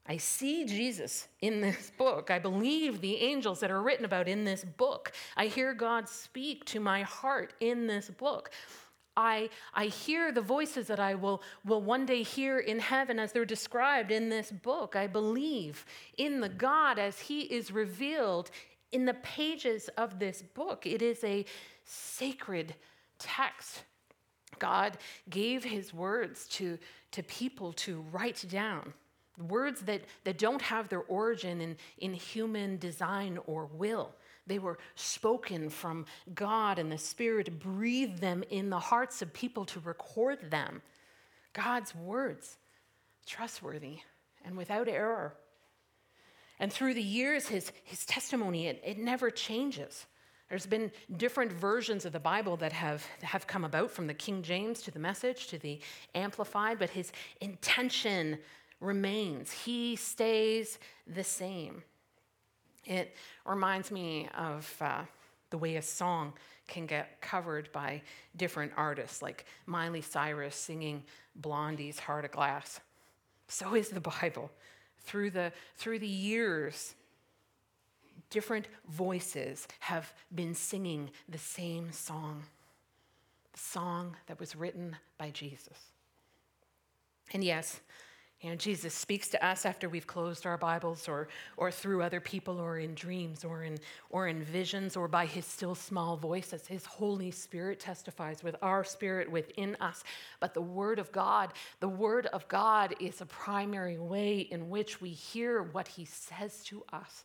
I 0.06 0.18
see 0.18 0.66
Jesus 0.66 1.26
in 1.40 1.60
this 1.62 1.90
book. 1.98 2.30
I 2.30 2.38
believe 2.38 3.00
the 3.00 3.16
angels 3.16 3.58
that 3.58 3.72
are 3.72 3.82
written 3.82 4.04
about 4.04 4.28
in 4.28 4.44
this 4.44 4.62
book. 4.62 5.10
I 5.36 5.46
hear 5.46 5.74
God 5.74 6.08
speak 6.08 6.64
to 6.66 6.78
my 6.78 7.02
heart 7.02 7.54
in 7.58 7.88
this 7.88 8.08
book. 8.08 8.52
I, 9.20 9.50
I 9.74 9.86
hear 9.86 10.32
the 10.32 10.40
voices 10.40 10.86
that 10.86 10.98
I 10.98 11.14
will, 11.14 11.42
will 11.64 11.82
one 11.82 12.06
day 12.06 12.22
hear 12.22 12.58
in 12.58 12.78
heaven 12.78 13.18
as 13.18 13.32
they're 13.32 13.44
described 13.44 14.10
in 14.10 14.30
this 14.30 14.50
book. 14.50 14.96
I 14.96 15.06
believe 15.06 15.84
in 16.16 16.40
the 16.40 16.48
God 16.48 16.98
as 16.98 17.20
he 17.20 17.40
is 17.42 17.70
revealed 17.70 18.50
in 18.92 19.04
the 19.04 19.14
pages 19.14 19.88
of 19.96 20.18
this 20.18 20.42
book. 20.42 20.86
It 20.86 21.02
is 21.02 21.22
a 21.22 21.44
sacred 21.84 22.74
text 23.18 23.82
God 24.58 24.98
gave 25.28 25.64
his 25.64 25.92
words 25.92 26.46
to, 26.48 26.78
to 27.12 27.22
people 27.24 27.72
to 27.74 28.04
write 28.12 28.44
down. 28.48 28.92
Words 29.48 29.80
that, 29.82 30.02
that 30.24 30.38
don't 30.38 30.62
have 30.62 30.88
their 30.88 31.00
origin 31.00 31.60
in, 31.60 31.76
in 31.98 32.12
human 32.12 32.76
design 32.78 33.38
or 33.46 33.66
will. 33.72 34.14
They 34.46 34.58
were 34.58 34.78
spoken 34.94 35.70
from 35.70 36.06
God, 36.34 36.78
and 36.78 36.90
the 36.90 36.98
Spirit 36.98 37.60
breathed 37.60 38.20
them 38.20 38.42
in 38.50 38.70
the 38.70 38.78
hearts 38.78 39.22
of 39.22 39.32
people 39.32 39.64
to 39.66 39.80
record 39.80 40.50
them. 40.50 40.82
God's 41.52 41.94
words, 41.94 42.56
trustworthy 43.26 43.98
and 44.44 44.56
without 44.56 44.88
error. 44.88 45.34
And 46.58 46.72
through 46.72 46.94
the 46.94 47.02
years, 47.02 47.48
his, 47.48 47.72
his 47.84 48.04
testimony, 48.04 48.66
it, 48.66 48.82
it 48.84 48.98
never 48.98 49.30
changes. 49.30 50.06
There's 50.48 50.66
been 50.66 50.90
different 51.16 51.52
versions 51.52 52.04
of 52.04 52.12
the 52.12 52.20
Bible 52.20 52.56
that 52.58 52.72
have, 52.72 53.06
have 53.22 53.46
come 53.46 53.64
about 53.64 53.90
from 53.90 54.06
the 54.06 54.14
King 54.14 54.42
James 54.42 54.82
to 54.82 54.90
the 54.90 54.98
message 54.98 55.46
to 55.48 55.58
the 55.58 55.80
Amplified, 56.14 56.78
but 56.78 56.90
his 56.90 57.12
intention 57.40 58.38
remains. 58.80 59.52
He 59.52 59.96
stays 59.96 60.78
the 61.06 61.24
same. 61.24 61.82
It 62.90 63.14
reminds 63.46 63.92
me 63.92 64.28
of 64.36 64.76
uh, 64.80 65.02
the 65.50 65.58
way 65.58 65.76
a 65.76 65.82
song 65.82 66.32
can 66.66 66.86
get 66.86 67.20
covered 67.20 67.70
by 67.70 68.02
different 68.36 68.72
artists, 68.76 69.22
like 69.22 69.46
Miley 69.64 70.00
Cyrus 70.00 70.56
singing 70.56 71.04
Blondie's 71.36 72.00
Heart 72.00 72.24
of 72.24 72.32
Glass. 72.32 72.80
So 73.46 73.74
is 73.74 73.90
the 73.90 74.00
Bible. 74.00 74.50
Through 75.02 75.30
the, 75.30 75.52
through 75.76 76.00
the 76.00 76.08
years, 76.08 76.96
different 78.28 78.66
voices 78.88 79.68
have 79.78 80.12
been 80.34 80.52
singing 80.52 81.10
the 81.28 81.38
same 81.38 81.92
song, 81.92 82.42
the 83.52 83.58
song 83.60 84.16
that 84.26 84.40
was 84.40 84.56
written 84.56 84.96
by 85.16 85.30
Jesus. 85.30 85.78
And 87.32 87.44
yes, 87.44 87.80
you 88.40 88.48
know, 88.48 88.56
Jesus 88.56 88.94
speaks 88.94 89.28
to 89.30 89.46
us 89.46 89.66
after 89.66 89.86
we've 89.90 90.06
closed 90.06 90.46
our 90.46 90.56
Bibles 90.56 91.08
or, 91.08 91.28
or 91.58 91.70
through 91.70 92.02
other 92.02 92.20
people 92.20 92.58
or 92.58 92.78
in 92.78 92.94
dreams 92.94 93.44
or 93.44 93.64
in, 93.64 93.78
or 94.08 94.28
in 94.28 94.42
visions 94.42 94.96
or 94.96 95.08
by 95.08 95.26
his 95.26 95.44
still 95.44 95.74
small 95.74 96.16
voice 96.16 96.54
as 96.54 96.66
his 96.66 96.86
Holy 96.86 97.30
Spirit 97.30 97.80
testifies 97.80 98.42
with 98.42 98.56
our 98.62 98.82
spirit 98.82 99.30
within 99.30 99.76
us. 99.78 100.04
But 100.40 100.54
the 100.54 100.62
Word 100.62 100.98
of 100.98 101.12
God, 101.12 101.52
the 101.80 101.88
Word 101.88 102.26
of 102.26 102.48
God 102.48 102.94
is 102.98 103.20
a 103.20 103.26
primary 103.26 103.98
way 103.98 104.38
in 104.38 104.70
which 104.70 105.02
we 105.02 105.10
hear 105.10 105.62
what 105.62 105.86
he 105.86 106.06
says 106.06 106.64
to 106.64 106.82
us 106.94 107.24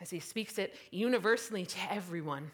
as 0.00 0.10
he 0.10 0.18
speaks 0.18 0.58
it 0.58 0.74
universally 0.90 1.64
to 1.64 1.78
everyone. 1.92 2.50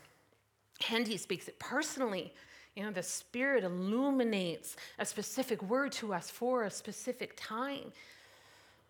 And 0.91 1.07
he 1.07 1.17
speaks 1.17 1.49
it 1.49 1.59
personally. 1.59 2.35
You 2.75 2.85
know, 2.85 2.91
the 2.91 3.03
Spirit 3.03 3.65
illuminates 3.65 4.77
a 4.99 5.05
specific 5.05 5.63
word 5.63 5.93
to 5.93 6.15
us 6.15 6.31
for 6.31 6.65
a 6.65 6.71
specific 6.71 7.35
time. 7.37 7.93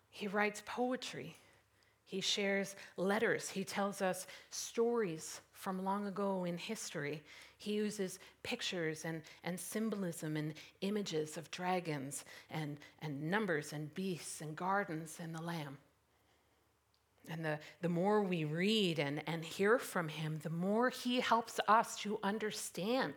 He 0.09 0.27
writes 0.27 0.63
poetry. 0.65 1.35
He 2.05 2.21
shares 2.21 2.75
letters. 2.95 3.49
He 3.49 3.63
tells 3.63 4.01
us 4.01 4.27
stories 4.51 5.41
from 5.51 5.83
long 5.83 6.07
ago 6.07 6.45
in 6.45 6.57
history. 6.57 7.23
He 7.57 7.73
uses 7.73 8.19
pictures 8.43 9.05
and, 9.05 9.21
and 9.43 9.59
symbolism 9.59 10.37
and 10.37 10.53
images 10.81 11.37
of 11.37 11.49
dragons 11.51 12.23
and, 12.51 12.77
and 13.01 13.31
numbers 13.31 13.73
and 13.73 13.93
beasts 13.95 14.41
and 14.41 14.55
gardens 14.55 15.17
and 15.21 15.33
the 15.33 15.41
lamb. 15.41 15.77
And 17.29 17.43
the, 17.43 17.59
the 17.81 17.89
more 17.89 18.21
we 18.21 18.43
read 18.43 18.99
and, 18.99 19.23
and 19.27 19.43
hear 19.43 19.79
from 19.79 20.09
him, 20.09 20.39
the 20.43 20.49
more 20.49 20.89
he 20.89 21.21
helps 21.21 21.59
us 21.67 21.97
to 21.99 22.19
understand. 22.21 23.13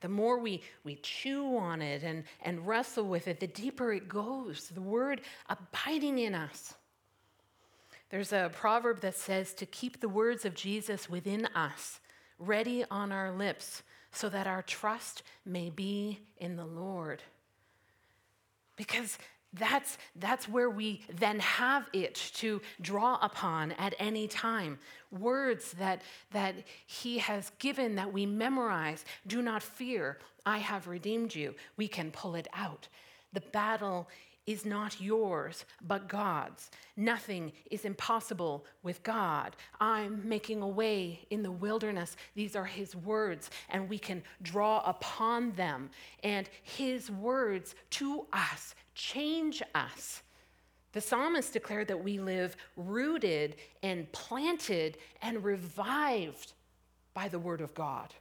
The 0.00 0.08
more 0.08 0.38
we, 0.38 0.62
we 0.84 0.96
chew 0.96 1.56
on 1.56 1.80
it 1.80 2.02
and, 2.02 2.24
and 2.42 2.66
wrestle 2.66 3.04
with 3.04 3.28
it, 3.28 3.40
the 3.40 3.46
deeper 3.46 3.92
it 3.92 4.08
goes. 4.08 4.70
The 4.74 4.80
word 4.80 5.22
abiding 5.48 6.18
in 6.18 6.34
us. 6.34 6.74
There's 8.10 8.32
a 8.32 8.50
proverb 8.54 9.00
that 9.00 9.16
says 9.16 9.52
to 9.54 9.66
keep 9.66 10.00
the 10.00 10.08
words 10.08 10.44
of 10.44 10.54
Jesus 10.54 11.10
within 11.10 11.46
us, 11.54 12.00
ready 12.38 12.84
on 12.90 13.10
our 13.10 13.32
lips, 13.32 13.82
so 14.12 14.28
that 14.28 14.46
our 14.46 14.62
trust 14.62 15.22
may 15.44 15.70
be 15.70 16.20
in 16.38 16.56
the 16.56 16.66
Lord. 16.66 17.22
Because 18.76 19.18
that's, 19.54 19.98
that's 20.16 20.48
where 20.48 20.70
we 20.70 21.02
then 21.14 21.40
have 21.40 21.88
it 21.92 22.14
to 22.34 22.60
draw 22.80 23.18
upon 23.22 23.72
at 23.72 23.94
any 23.98 24.28
time. 24.28 24.78
Words 25.10 25.72
that, 25.78 26.02
that 26.32 26.54
He 26.86 27.18
has 27.18 27.50
given 27.58 27.94
that 27.94 28.12
we 28.12 28.26
memorize. 28.26 29.04
Do 29.26 29.42
not 29.42 29.62
fear, 29.62 30.18
I 30.44 30.58
have 30.58 30.86
redeemed 30.86 31.34
you. 31.34 31.54
We 31.76 31.88
can 31.88 32.10
pull 32.10 32.34
it 32.34 32.48
out. 32.52 32.88
The 33.32 33.40
battle 33.40 34.08
is 34.46 34.64
not 34.64 35.00
yours, 35.00 35.64
but 35.86 36.08
God's. 36.08 36.70
Nothing 36.96 37.52
is 37.70 37.84
impossible 37.84 38.64
with 38.82 39.02
God. 39.02 39.56
I'm 39.80 40.26
making 40.28 40.62
a 40.62 40.68
way 40.68 41.26
in 41.30 41.42
the 41.42 41.50
wilderness. 41.50 42.16
These 42.34 42.54
are 42.54 42.64
His 42.64 42.94
words, 42.94 43.50
and 43.70 43.88
we 43.88 43.98
can 43.98 44.22
draw 44.42 44.82
upon 44.86 45.52
them. 45.52 45.90
And 46.22 46.48
His 46.62 47.10
words 47.10 47.74
to 47.90 48.26
us 48.32 48.74
change 48.94 49.62
us. 49.74 50.22
The 50.92 51.00
psalmist 51.00 51.52
declared 51.52 51.88
that 51.88 52.02
we 52.02 52.18
live 52.18 52.56
rooted 52.76 53.56
and 53.82 54.10
planted 54.12 54.96
and 55.20 55.44
revived 55.44 56.52
by 57.12 57.28
the 57.28 57.38
word 57.38 57.60
of 57.60 57.74
God. 57.74 58.14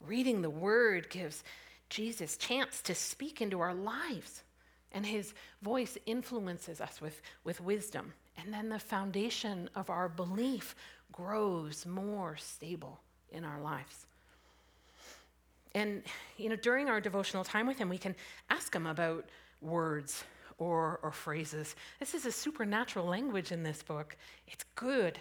Reading 0.00 0.40
the 0.40 0.50
word 0.50 1.10
gives 1.10 1.42
Jesus' 1.88 2.36
chance 2.36 2.80
to 2.82 2.94
speak 2.94 3.40
into 3.40 3.60
our 3.60 3.74
lives, 3.74 4.42
and 4.92 5.04
his 5.06 5.34
voice 5.62 5.98
influences 6.06 6.80
us 6.80 7.00
with, 7.00 7.20
with 7.44 7.60
wisdom. 7.60 8.12
And 8.38 8.52
then 8.52 8.68
the 8.68 8.78
foundation 8.78 9.70
of 9.74 9.90
our 9.90 10.08
belief 10.08 10.74
grows 11.12 11.86
more 11.86 12.36
stable 12.36 13.00
in 13.30 13.44
our 13.44 13.60
lives. 13.60 14.06
And, 15.74 16.02
you 16.38 16.48
know, 16.48 16.56
during 16.56 16.88
our 16.88 17.00
devotional 17.00 17.44
time 17.44 17.66
with 17.66 17.78
him, 17.78 17.88
we 17.88 17.98
can 17.98 18.14
ask 18.48 18.74
him 18.74 18.86
about 18.86 19.26
words 19.60 20.24
or, 20.58 21.00
or 21.02 21.12
phrases. 21.12 21.76
This 22.00 22.14
is 22.14 22.24
a 22.24 22.32
supernatural 22.32 23.06
language 23.06 23.52
in 23.52 23.62
this 23.62 23.82
book. 23.82 24.16
It's 24.46 24.64
good 24.74 25.20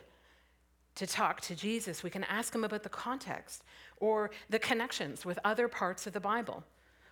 to 0.96 1.06
talk 1.06 1.42
to 1.42 1.56
Jesus. 1.56 2.04
We 2.04 2.10
can 2.10 2.24
ask 2.26 2.56
him 2.56 2.64
about 2.64 2.84
the 2.84 2.90
context 2.90 3.64
or 3.98 4.32
the 4.50 4.60
connections 4.60 5.26
with 5.26 5.40
other 5.44 5.68
parts 5.68 6.08
of 6.08 6.14
the 6.14 6.20
Bible. 6.20 6.64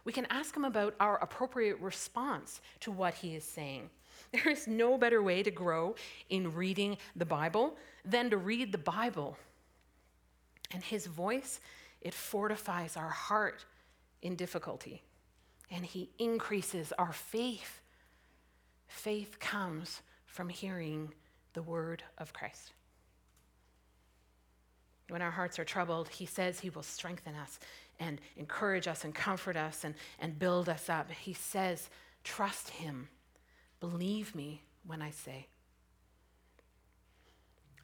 We 0.06 0.13
can 0.13 0.28
ask 0.30 0.56
him 0.56 0.65
about 0.65 0.96
our 1.00 1.17
appropriate 1.17 1.80
response 1.80 2.62
to 2.82 2.91
what 2.91 3.13
he 3.13 3.36
is 3.36 3.43
saying. 3.43 3.89
There 4.32 4.50
is 4.50 4.67
no 4.67 4.98
better 4.98 5.22
way 5.22 5.43
to 5.43 5.52
grow 5.52 5.96
in 6.30 6.56
reading 6.56 6.98
the 7.15 7.26
Bible 7.26 7.76
than 8.04 8.32
to 8.32 8.38
read 8.38 8.72
the 8.72 8.80
Bible. 8.80 9.38
And 10.72 10.84
his 10.84 11.06
voice 11.06 11.60
it 12.04 12.13
fortifies 12.13 12.98
our 12.98 13.10
heart 13.10 13.65
in 14.22 14.36
difficulty, 14.36 15.02
and 15.72 15.86
He 15.86 16.10
increases 16.19 16.91
our 17.00 17.13
faith. 17.13 17.82
Faith 18.88 19.39
comes 19.39 20.02
from 20.26 20.50
hearing 20.50 21.13
the 21.54 21.62
word 21.62 22.04
of 22.17 22.34
Christ. 22.34 22.74
When 25.10 25.22
our 25.22 25.32
hearts 25.32 25.60
are 25.60 25.66
troubled, 25.66 26.10
He 26.10 26.26
says 26.26 26.60
He 26.60 26.70
will 26.70 26.84
strengthen 26.84 27.36
us 27.36 27.60
and 28.00 28.20
encourage 28.38 28.88
us 28.88 29.04
and 29.04 29.13
comfort 29.13 29.56
us 29.56 29.84
and, 29.84 29.96
and 30.20 30.39
build 30.39 30.70
us 30.70 30.89
up. 30.89 31.12
He 31.12 31.34
says, 31.34 31.89
Trust 32.24 32.70
Him. 32.70 33.10
Believe 33.80 34.34
me 34.34 34.62
when 34.86 35.02
I 35.02 35.12
say. 35.12 35.48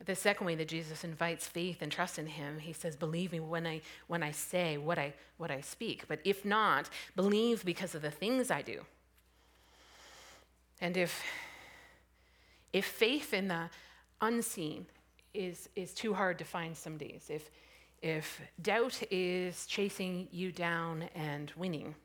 The 0.05 0.15
second 0.15 0.47
way 0.47 0.55
that 0.55 0.69
Jesus 0.69 1.03
invites 1.03 1.47
faith 1.47 1.82
and 1.82 1.91
trust 1.91 2.17
in 2.17 2.25
him, 2.25 2.60
he 2.60 2.71
says, 2.71 2.95
believe 2.95 3.34
me 3.34 3.41
when 3.41 3.67
I, 3.67 3.82
when 4.08 4.23
I 4.23 4.32
say 4.32 4.77
what 4.77 4.97
I, 4.97 5.13
what 5.38 5.51
I 5.51 5.60
speak. 5.60 6.05
But 6.08 6.19
if 6.23 6.45
not, 6.45 6.89
believe 7.15 7.65
because 7.65 7.95
of 7.95 8.01
the 8.01 8.12
things 8.12 8.49
I 8.49 8.62
do. 8.62 8.86
And 10.79 10.95
if, 10.95 11.21
if 12.71 12.86
faith 12.86 13.34
in 13.34 13.49
the 13.49 13.69
unseen 14.21 14.86
is, 15.33 15.69
is 15.75 15.93
too 15.93 16.13
hard 16.13 16.37
to 16.39 16.45
find 16.45 16.75
some 16.75 16.97
days, 16.97 17.25
if, 17.29 17.49
if 18.01 18.41
doubt 18.61 19.01
is 19.11 19.65
chasing 19.65 20.27
you 20.31 20.51
down 20.51 21.03
and 21.15 21.51
winning, 21.55 21.95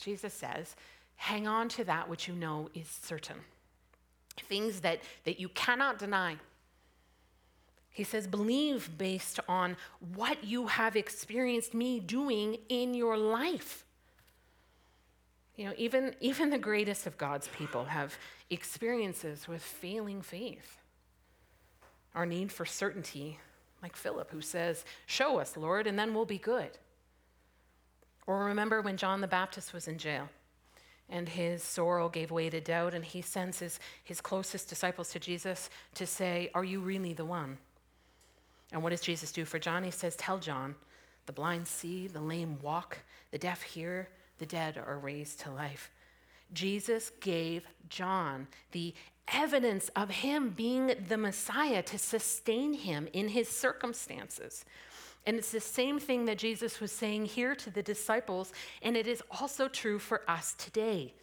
Jesus 0.00 0.34
says, 0.34 0.76
hang 1.16 1.46
on 1.46 1.68
to 1.70 1.84
that 1.84 2.08
which 2.08 2.28
you 2.28 2.34
know 2.34 2.68
is 2.74 2.88
certain. 2.88 3.36
Things 4.48 4.80
that, 4.80 5.00
that 5.24 5.40
you 5.40 5.48
cannot 5.48 5.98
deny 5.98 6.36
he 7.96 8.04
says, 8.04 8.26
believe 8.26 8.98
based 8.98 9.40
on 9.48 9.74
what 10.14 10.44
you 10.44 10.66
have 10.66 10.96
experienced 10.96 11.72
me 11.72 11.98
doing 11.98 12.58
in 12.68 12.92
your 12.92 13.16
life. 13.16 13.86
You 15.56 15.64
know, 15.64 15.72
even, 15.78 16.14
even 16.20 16.50
the 16.50 16.58
greatest 16.58 17.06
of 17.06 17.16
God's 17.16 17.48
people 17.48 17.86
have 17.86 18.18
experiences 18.50 19.48
with 19.48 19.62
failing 19.62 20.20
faith. 20.20 20.76
Our 22.16 22.26
need 22.26 22.50
for 22.50 22.66
certainty, 22.66 23.38
like 23.82 23.94
Philip, 23.94 24.32
who 24.32 24.40
says, 24.40 24.84
Show 25.06 25.38
us, 25.38 25.56
Lord, 25.56 25.86
and 25.86 25.96
then 25.96 26.14
we'll 26.14 26.24
be 26.24 26.38
good. 26.38 26.70
Or 28.26 28.46
remember 28.46 28.82
when 28.82 28.96
John 28.96 29.20
the 29.20 29.28
Baptist 29.28 29.72
was 29.72 29.86
in 29.86 29.98
jail 29.98 30.28
and 31.08 31.28
his 31.28 31.62
sorrow 31.62 32.08
gave 32.08 32.30
way 32.30 32.50
to 32.50 32.60
doubt, 32.60 32.94
and 32.94 33.04
he 33.04 33.22
sends 33.22 33.60
his, 33.60 33.78
his 34.02 34.20
closest 34.20 34.68
disciples 34.68 35.10
to 35.10 35.20
Jesus 35.20 35.70
to 35.94 36.06
say, 36.06 36.50
Are 36.54 36.64
you 36.64 36.80
really 36.80 37.12
the 37.12 37.24
one? 37.24 37.58
And 38.72 38.82
what 38.82 38.90
does 38.90 39.00
Jesus 39.00 39.30
do 39.30 39.44
for 39.44 39.58
John? 39.58 39.84
He 39.84 39.90
says, 39.90 40.16
Tell 40.16 40.38
John, 40.38 40.74
the 41.26 41.32
blind 41.32 41.68
see, 41.68 42.08
the 42.08 42.20
lame 42.20 42.58
walk, 42.60 42.98
the 43.30 43.38
deaf 43.38 43.62
hear, 43.62 44.08
the 44.38 44.46
dead 44.46 44.76
are 44.84 44.98
raised 44.98 45.40
to 45.40 45.50
life. 45.50 45.90
Jesus 46.52 47.10
gave 47.20 47.66
John 47.88 48.46
the 48.72 48.94
evidence 49.32 49.90
of 49.96 50.10
him 50.10 50.50
being 50.50 50.94
the 51.08 51.16
Messiah 51.16 51.82
to 51.82 51.98
sustain 51.98 52.72
him 52.72 53.08
in 53.12 53.28
his 53.28 53.48
circumstances. 53.48 54.64
And 55.26 55.36
it's 55.36 55.50
the 55.50 55.60
same 55.60 55.98
thing 55.98 56.24
that 56.26 56.38
Jesus 56.38 56.80
was 56.80 56.92
saying 56.92 57.26
here 57.26 57.56
to 57.56 57.70
the 57.70 57.82
disciples, 57.82 58.52
and 58.82 58.96
it 58.96 59.08
is 59.08 59.22
also 59.40 59.66
true 59.66 59.98
for 59.98 60.22
us 60.28 60.54
today. 60.54 61.14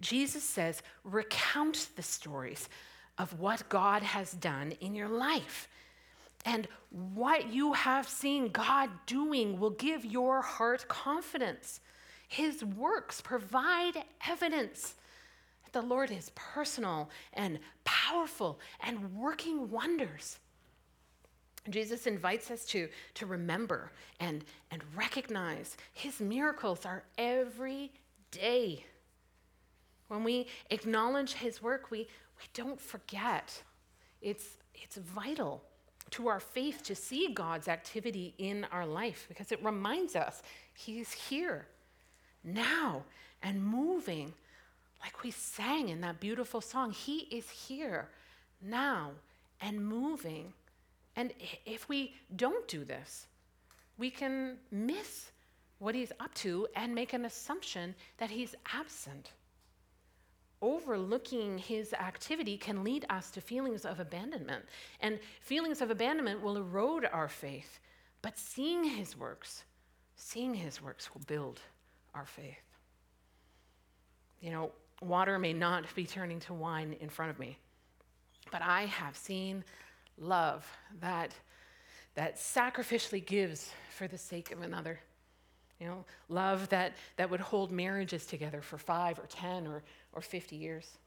Jesus 0.00 0.42
says, 0.42 0.82
recount 1.04 1.90
the 1.94 2.02
stories 2.02 2.68
of 3.18 3.38
what 3.38 3.68
God 3.68 4.02
has 4.02 4.32
done 4.32 4.72
in 4.80 4.94
your 4.94 5.08
life. 5.08 5.68
And 6.44 6.66
what 6.90 7.52
you 7.52 7.74
have 7.74 8.08
seen 8.08 8.48
God 8.48 8.88
doing 9.06 9.60
will 9.60 9.70
give 9.70 10.04
your 10.04 10.40
heart 10.40 10.88
confidence. 10.88 11.80
His 12.30 12.64
works 12.64 13.20
provide 13.20 14.04
evidence 14.28 14.94
that 15.64 15.72
the 15.72 15.84
Lord 15.84 16.12
is 16.12 16.30
personal 16.36 17.10
and 17.32 17.58
powerful 17.82 18.60
and 18.78 19.16
working 19.16 19.68
wonders. 19.68 20.38
Jesus 21.68 22.06
invites 22.06 22.52
us 22.52 22.64
to, 22.66 22.88
to 23.14 23.26
remember 23.26 23.90
and, 24.20 24.44
and 24.70 24.80
recognize 24.94 25.76
his 25.92 26.20
miracles 26.20 26.86
are 26.86 27.02
every 27.18 27.90
day. 28.30 28.84
When 30.06 30.22
we 30.22 30.46
acknowledge 30.70 31.32
his 31.32 31.60
work, 31.60 31.90
we, 31.90 31.98
we 32.38 32.44
don't 32.54 32.80
forget. 32.80 33.60
It's, 34.22 34.46
it's 34.72 34.98
vital 34.98 35.64
to 36.10 36.28
our 36.28 36.38
faith 36.38 36.84
to 36.84 36.94
see 36.94 37.32
God's 37.34 37.66
activity 37.66 38.34
in 38.38 38.68
our 38.70 38.86
life 38.86 39.26
because 39.26 39.50
it 39.50 39.64
reminds 39.64 40.14
us 40.14 40.42
He's 40.74 41.10
here 41.10 41.66
now 42.44 43.04
and 43.42 43.62
moving. 43.64 44.32
Like 45.02 45.22
we 45.22 45.30
sang 45.30 45.88
in 45.88 46.00
that 46.02 46.20
beautiful 46.20 46.60
song, 46.60 46.92
He 46.92 47.20
is 47.30 47.48
here 47.50 48.08
now 48.60 49.12
and 49.60 49.84
moving. 49.84 50.52
And 51.16 51.32
if 51.66 51.88
we 51.88 52.14
don't 52.36 52.66
do 52.68 52.84
this, 52.84 53.26
we 53.98 54.10
can 54.10 54.58
miss 54.70 55.30
what 55.78 55.94
He's 55.94 56.12
up 56.20 56.34
to 56.34 56.66
and 56.76 56.94
make 56.94 57.12
an 57.12 57.24
assumption 57.24 57.94
that 58.18 58.30
He's 58.30 58.54
absent. 58.72 59.32
overlooking 60.62 61.58
his 61.58 61.92
activity 61.94 62.56
can 62.58 62.84
lead 62.84 63.06
us 63.08 63.30
to 63.30 63.40
feelings 63.40 63.84
of 63.84 63.98
abandonment. 64.00 64.64
And 65.00 65.18
feelings 65.40 65.80
of 65.80 65.90
abandonment 65.90 66.42
will 66.42 66.56
erode 66.56 67.08
our 67.12 67.28
faith. 67.28 67.80
But 68.22 68.38
seeing 68.38 68.84
his 68.84 69.16
works, 69.16 69.64
seeing 70.16 70.54
his 70.54 70.82
works 70.82 71.14
will 71.14 71.22
build 71.26 71.60
our 72.14 72.26
faith. 72.26 72.56
You 74.40 74.50
know, 74.50 74.70
water 75.02 75.38
may 75.38 75.52
not 75.52 75.92
be 75.94 76.04
turning 76.04 76.40
to 76.40 76.54
wine 76.54 76.96
in 77.00 77.08
front 77.08 77.30
of 77.30 77.38
me, 77.38 77.56
but 78.50 78.62
I 78.62 78.86
have 78.86 79.16
seen 79.16 79.64
love 80.18 80.66
that, 81.00 81.34
that 82.14 82.36
sacrificially 82.36 83.24
gives 83.24 83.70
for 83.96 84.06
the 84.06 84.18
sake 84.18 84.52
of 84.52 84.62
another. 84.62 85.00
You 85.78 85.86
know, 85.86 86.04
love 86.28 86.68
that, 86.68 86.92
that 87.16 87.30
would 87.30 87.40
hold 87.40 87.70
marriages 87.70 88.26
together 88.26 88.60
for 88.60 88.76
five 88.76 89.18
or 89.18 89.26
10 89.26 89.66
or, 89.66 89.82
or 90.12 90.20
50 90.20 90.56
years. 90.56 90.98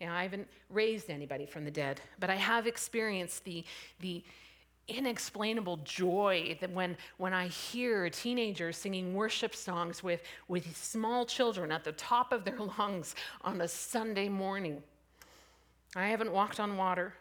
You 0.00 0.06
know, 0.06 0.12
I 0.12 0.22
haven't 0.22 0.46
raised 0.70 1.10
anybody 1.10 1.46
from 1.46 1.64
the 1.64 1.70
dead, 1.70 2.00
but 2.20 2.30
I 2.30 2.36
have 2.36 2.66
experienced 2.66 3.44
the, 3.44 3.64
the 4.00 4.22
inexplainable 4.88 5.78
joy 5.78 6.56
that 6.60 6.70
when, 6.70 6.96
when 7.18 7.32
I 7.32 7.48
hear 7.48 8.08
teenagers 8.10 8.76
singing 8.76 9.14
worship 9.14 9.54
songs 9.54 10.02
with, 10.02 10.22
with 10.48 10.76
small 10.76 11.26
children 11.26 11.70
at 11.70 11.84
the 11.84 11.92
top 11.92 12.32
of 12.32 12.44
their 12.44 12.58
lungs 12.78 13.14
on 13.42 13.60
a 13.60 13.68
Sunday 13.68 14.28
morning. 14.28 14.82
I 15.94 16.08
haven't 16.08 16.32
walked 16.32 16.60
on 16.60 16.76
water, 16.76 17.14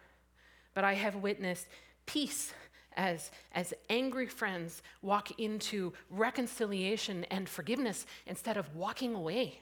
but 0.73 0.83
I 0.83 0.93
have 0.93 1.15
witnessed 1.15 1.67
peace 2.05 2.53
as, 2.95 3.31
as 3.53 3.73
angry 3.89 4.27
friends 4.27 4.81
walk 5.01 5.39
into 5.39 5.93
reconciliation 6.09 7.23
and 7.25 7.47
forgiveness 7.47 8.05
instead 8.25 8.57
of 8.57 8.75
walking 8.75 9.15
away. 9.15 9.59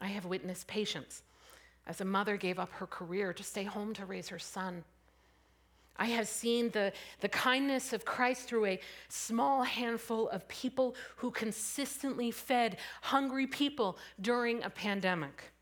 I 0.00 0.06
have 0.08 0.24
witnessed 0.24 0.66
patience 0.66 1.22
as 1.86 2.00
a 2.00 2.04
mother 2.04 2.36
gave 2.36 2.58
up 2.58 2.72
her 2.72 2.86
career 2.86 3.32
to 3.32 3.42
stay 3.42 3.64
home 3.64 3.92
to 3.94 4.06
raise 4.06 4.28
her 4.28 4.38
son. 4.38 4.84
I 5.96 6.06
have 6.06 6.26
seen 6.26 6.70
the, 6.70 6.92
the 7.20 7.28
kindness 7.28 7.92
of 7.92 8.04
Christ 8.04 8.48
through 8.48 8.66
a 8.66 8.80
small 9.08 9.62
handful 9.62 10.28
of 10.28 10.48
people 10.48 10.96
who 11.16 11.30
consistently 11.30 12.30
fed 12.30 12.78
hungry 13.02 13.46
people 13.46 13.96
during 14.20 14.62
a 14.62 14.70
pandemic. 14.70 15.52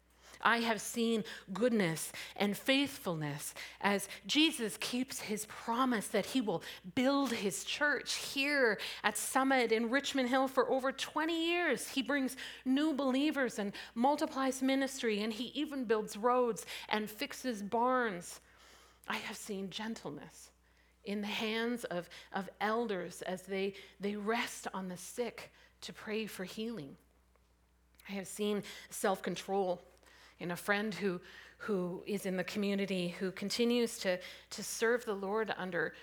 I 0.44 0.58
have 0.58 0.80
seen 0.80 1.24
goodness 1.52 2.12
and 2.36 2.56
faithfulness 2.56 3.54
as 3.80 4.08
Jesus 4.26 4.76
keeps 4.78 5.20
his 5.20 5.46
promise 5.46 6.08
that 6.08 6.26
he 6.26 6.40
will 6.40 6.62
build 6.94 7.32
his 7.32 7.64
church 7.64 8.14
here 8.14 8.78
at 9.04 9.16
Summit 9.16 9.72
in 9.72 9.90
Richmond 9.90 10.28
Hill 10.28 10.48
for 10.48 10.68
over 10.70 10.92
20 10.92 11.46
years. 11.46 11.88
He 11.88 12.02
brings 12.02 12.36
new 12.64 12.92
believers 12.92 13.58
and 13.58 13.72
multiplies 13.94 14.62
ministry, 14.62 15.22
and 15.22 15.32
he 15.32 15.52
even 15.54 15.84
builds 15.84 16.16
roads 16.16 16.66
and 16.88 17.08
fixes 17.08 17.62
barns. 17.62 18.40
I 19.08 19.16
have 19.16 19.36
seen 19.36 19.70
gentleness 19.70 20.50
in 21.04 21.20
the 21.20 21.26
hands 21.26 21.84
of, 21.84 22.08
of 22.32 22.48
elders 22.60 23.22
as 23.22 23.42
they, 23.42 23.74
they 24.00 24.16
rest 24.16 24.68
on 24.72 24.88
the 24.88 24.96
sick 24.96 25.52
to 25.82 25.92
pray 25.92 26.26
for 26.26 26.44
healing. 26.44 26.96
I 28.08 28.12
have 28.12 28.26
seen 28.26 28.62
self 28.90 29.22
control 29.22 29.82
in 30.38 30.50
a 30.50 30.56
friend 30.56 30.94
who, 30.94 31.20
who 31.58 32.02
is 32.06 32.26
in 32.26 32.36
the 32.36 32.44
community 32.44 33.08
who 33.08 33.30
continues 33.32 33.98
to, 33.98 34.18
to 34.50 34.62
serve 34.62 35.04
the 35.04 35.14
Lord 35.14 35.54
under 35.56 35.94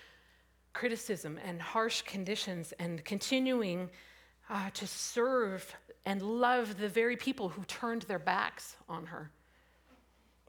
criticism 0.72 1.38
and 1.44 1.60
harsh 1.60 2.02
conditions 2.02 2.72
and 2.78 3.04
continuing 3.04 3.90
uh, 4.48 4.70
to 4.74 4.86
serve 4.86 5.74
and 6.06 6.22
love 6.22 6.78
the 6.78 6.88
very 6.88 7.16
people 7.16 7.48
who 7.48 7.64
turned 7.64 8.02
their 8.02 8.18
backs 8.18 8.76
on 8.88 9.06
her. 9.06 9.30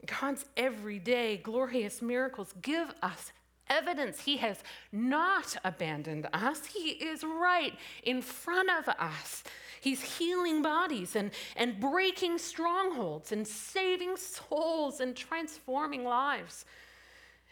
God's 0.06 0.44
everyday 0.56 1.36
glorious 1.36 2.02
miracles 2.02 2.54
give 2.60 2.92
us 3.02 3.32
evidence 3.68 4.20
He 4.20 4.36
has 4.38 4.58
not 4.90 5.56
abandoned 5.64 6.28
us. 6.32 6.66
He 6.66 6.90
is 6.90 7.24
right 7.24 7.74
in 8.02 8.22
front 8.22 8.70
of 8.70 8.88
us. 8.98 9.44
He's 9.80 10.02
healing 10.02 10.62
bodies 10.62 11.16
and, 11.16 11.30
and 11.56 11.80
breaking 11.80 12.38
strongholds 12.38 13.32
and 13.32 13.46
saving 13.46 14.16
souls 14.16 15.00
and 15.00 15.16
transforming 15.16 16.04
lives. 16.04 16.64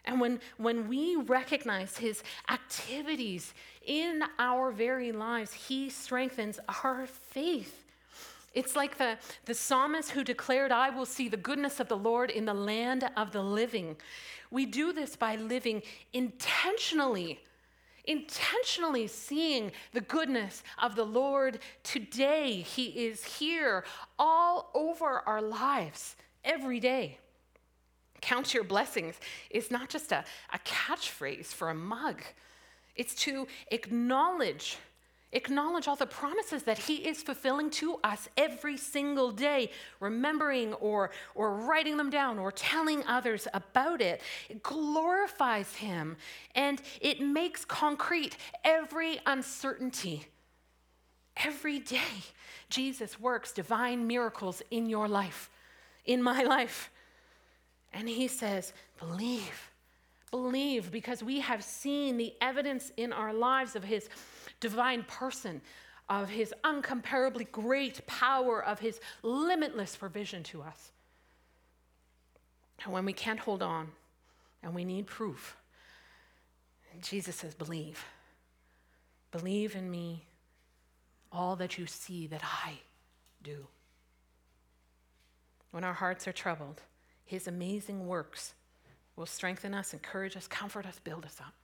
And 0.05 0.21
when, 0.21 0.41
when 0.57 0.89
we 0.89 1.17
recognize 1.17 1.99
His 1.99 2.23
activities 2.49 3.53
in 3.85 4.23
our 4.39 4.71
very 4.71 5.13
lives, 5.13 5.53
He 5.53 5.91
strengthens 5.91 6.59
our 6.83 7.07
faith. 7.07 7.80
It's 8.53 8.75
like 8.75 8.99
the, 8.99 9.17
the 9.45 9.55
psalmist 9.55 10.11
who 10.11 10.25
declared, 10.25 10.73
I 10.73 10.91
will 10.91 11.07
see 11.07 11.29
the 11.29 11.37
goodness 11.37 11.79
of 11.79 11.89
the 11.89 11.97
Lord 11.97 12.31
in 12.31 12.45
the 12.45 12.55
land 12.55 13.09
of 13.17 13.31
the 13.31 13.43
living. 13.43 13.97
We 14.51 14.67
do 14.67 14.93
this 14.93 15.15
by 15.15 15.37
living 15.37 15.83
intentionally, 16.13 17.41
intentionally 18.05 19.07
seeing 19.07 19.71
the 19.93 20.01
goodness 20.01 20.65
of 20.83 20.97
the 20.97 21.05
Lord 21.05 21.61
today. 21.85 22.63
He 22.63 23.07
is 23.07 23.25
here 23.25 23.85
all 24.19 24.71
over 24.75 25.23
our 25.27 25.41
lives 25.41 26.17
every 26.45 26.81
day. 26.81 27.19
Count 28.21 28.53
your 28.53 28.65
blessings 28.65 29.15
is 29.49 29.71
not 29.71 29.89
just 29.89 30.11
a, 30.11 30.25
a 30.53 30.59
catchphrase 30.59 31.47
for 31.47 31.71
a 31.71 31.75
mug, 31.75 32.21
it's 32.97 33.15
to 33.15 33.47
acknowledge 33.71 34.77
Acknowledge 35.33 35.87
all 35.87 35.95
the 35.95 36.07
promises 36.07 36.65
that 36.65 36.79
He 36.79 36.97
is 36.97 37.23
fulfilling 37.23 37.71
to 37.71 38.01
us 38.03 38.29
every 38.37 38.77
single 38.77 39.31
day, 39.31 39.71
remembering 40.01 40.75
or, 40.75 41.11
or 41.37 41.55
writing 41.55 41.97
them 41.97 42.11
down 42.11 42.39
or 42.39 42.51
telling 42.51 43.05
others 43.07 43.47
about 43.55 44.01
it. 44.01 44.21
It 44.49 44.63
glorifies 44.63 45.77
Him 45.77 46.17
and 46.57 46.83
it 47.01 47.21
makes 47.21 47.65
concrete 47.65 48.37
every 48.65 49.21
uncertainty. 49.25 50.27
Every 51.37 51.79
day, 51.79 52.25
Jesus 52.69 53.21
works 53.21 53.53
divine 53.53 54.09
miracles 54.09 54.63
in 54.73 54.89
your 54.89 55.07
life, 55.07 55.49
in 56.05 56.23
my 56.23 56.43
life. 56.43 56.91
And 57.93 58.09
He 58.09 58.27
says, 58.27 58.73
Believe, 58.99 59.71
believe, 60.33 60.91
because 60.91 61.23
we 61.23 61.39
have 61.39 61.63
seen 61.63 62.17
the 62.17 62.35
evidence 62.41 62.91
in 62.97 63.13
our 63.13 63.33
lives 63.33 63.77
of 63.77 63.85
His 63.85 64.09
divine 64.61 65.05
person, 65.05 65.61
of 66.09 66.29
his 66.29 66.53
uncomparably 66.65 67.51
great 67.51 68.07
power, 68.07 68.63
of 68.65 68.81
his 68.81 69.01
limitless 69.23 69.97
provision 69.97 70.43
to 70.43 70.63
us. 70.63 70.91
And 72.85 72.93
when 72.93 73.05
we 73.05 73.13
can't 73.13 73.39
hold 73.39 73.63
on 73.63 73.89
and 74.63 74.75
we 74.75 74.85
need 74.85 75.07
proof, 75.07 75.57
Jesus 77.01 77.37
says, 77.37 77.55
Believe. 77.55 78.05
Believe 79.31 79.77
in 79.77 79.89
me, 79.89 80.25
all 81.31 81.55
that 81.57 81.79
you 81.79 81.87
see 81.87 82.27
that 82.27 82.43
I 82.43 82.81
do. 83.45 83.67
When 85.71 85.85
our 85.85 85.93
hearts 85.93 86.27
are 86.27 86.33
troubled, 86.33 86.83
his 87.25 87.47
amazing 87.47 88.09
works 88.09 88.55
will 89.15 89.27
strengthen 89.27 89.73
us, 89.73 89.93
encourage 89.93 90.37
us, 90.37 90.49
comfort 90.49 90.87
us, 90.87 90.99
build 90.99 91.25
us 91.25 91.37
up. 91.41 91.55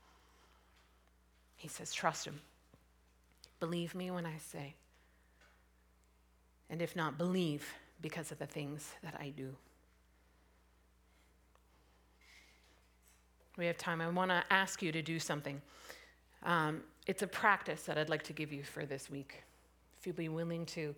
He 1.57 1.67
says, 1.67 1.93
Trust 1.93 2.27
him. 2.27 2.41
Believe 3.61 3.95
me 3.95 4.11
when 4.11 4.27
I 4.27 4.37
say. 4.39 4.75
And 6.69 6.83
if 6.83 6.97
not, 6.97 7.17
believe 7.17 7.67
because 8.03 8.33
of 8.33 8.39
the 8.39 8.47
things 8.47 8.93
that 9.03 9.15
I 9.19 9.31
do. 9.31 9.55
We 13.57 13.67
have 13.67 13.79
time. 13.79 14.03
I 14.03 14.09
want 14.09 14.31
to 14.31 14.45
ask 14.51 14.83
you 14.83 14.93
to 14.93 15.01
do 15.01 15.19
something. 15.19 15.63
Um, 16.43 16.83
it's 17.07 17.23
a 17.23 17.27
practice 17.27 17.83
that 17.85 17.97
I'd 17.97 18.11
like 18.11 18.25
to 18.25 18.33
give 18.35 18.53
you 18.53 18.63
for 18.63 18.85
this 18.85 19.09
week. 19.09 19.43
If 19.99 20.07
you'd 20.07 20.17
be 20.17 20.29
willing 20.29 20.67
to, 20.67 20.95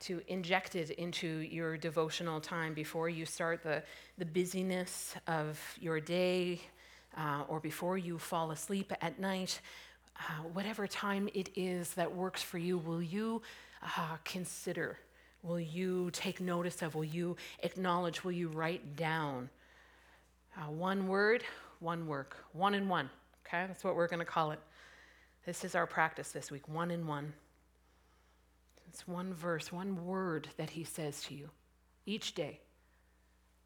to 0.00 0.20
inject 0.28 0.76
it 0.76 0.90
into 0.90 1.26
your 1.26 1.78
devotional 1.78 2.40
time 2.40 2.74
before 2.74 3.08
you 3.08 3.24
start 3.24 3.62
the, 3.62 3.82
the 4.18 4.26
busyness 4.26 5.14
of 5.26 5.58
your 5.80 5.98
day 5.98 6.60
uh, 7.16 7.44
or 7.48 7.58
before 7.58 7.96
you 7.96 8.18
fall 8.18 8.50
asleep 8.50 8.92
at 9.00 9.18
night, 9.18 9.60
uh, 10.20 10.42
whatever 10.52 10.86
time 10.86 11.28
it 11.34 11.50
is 11.54 11.94
that 11.94 12.14
works 12.14 12.42
for 12.42 12.58
you, 12.58 12.78
will 12.78 13.02
you 13.02 13.42
uh, 13.82 14.16
consider? 14.24 14.98
Will 15.42 15.60
you 15.60 16.10
take 16.12 16.40
notice 16.40 16.82
of? 16.82 16.94
Will 16.94 17.04
you 17.04 17.36
acknowledge? 17.62 18.24
Will 18.24 18.32
you 18.32 18.48
write 18.48 18.96
down? 18.96 19.48
Uh, 20.56 20.70
one 20.70 21.06
word, 21.06 21.44
one 21.80 22.06
work, 22.06 22.36
one 22.52 22.74
in 22.74 22.88
one. 22.88 23.08
Okay, 23.46 23.64
that's 23.66 23.84
what 23.84 23.94
we're 23.94 24.08
going 24.08 24.18
to 24.18 24.24
call 24.24 24.50
it. 24.50 24.58
This 25.46 25.64
is 25.64 25.74
our 25.74 25.86
practice 25.86 26.32
this 26.32 26.50
week 26.50 26.68
one 26.68 26.90
in 26.90 27.06
one. 27.06 27.32
It's 28.88 29.06
one 29.06 29.32
verse, 29.32 29.70
one 29.70 30.04
word 30.04 30.48
that 30.56 30.70
he 30.70 30.82
says 30.82 31.22
to 31.24 31.34
you 31.34 31.50
each 32.06 32.34
day. 32.34 32.60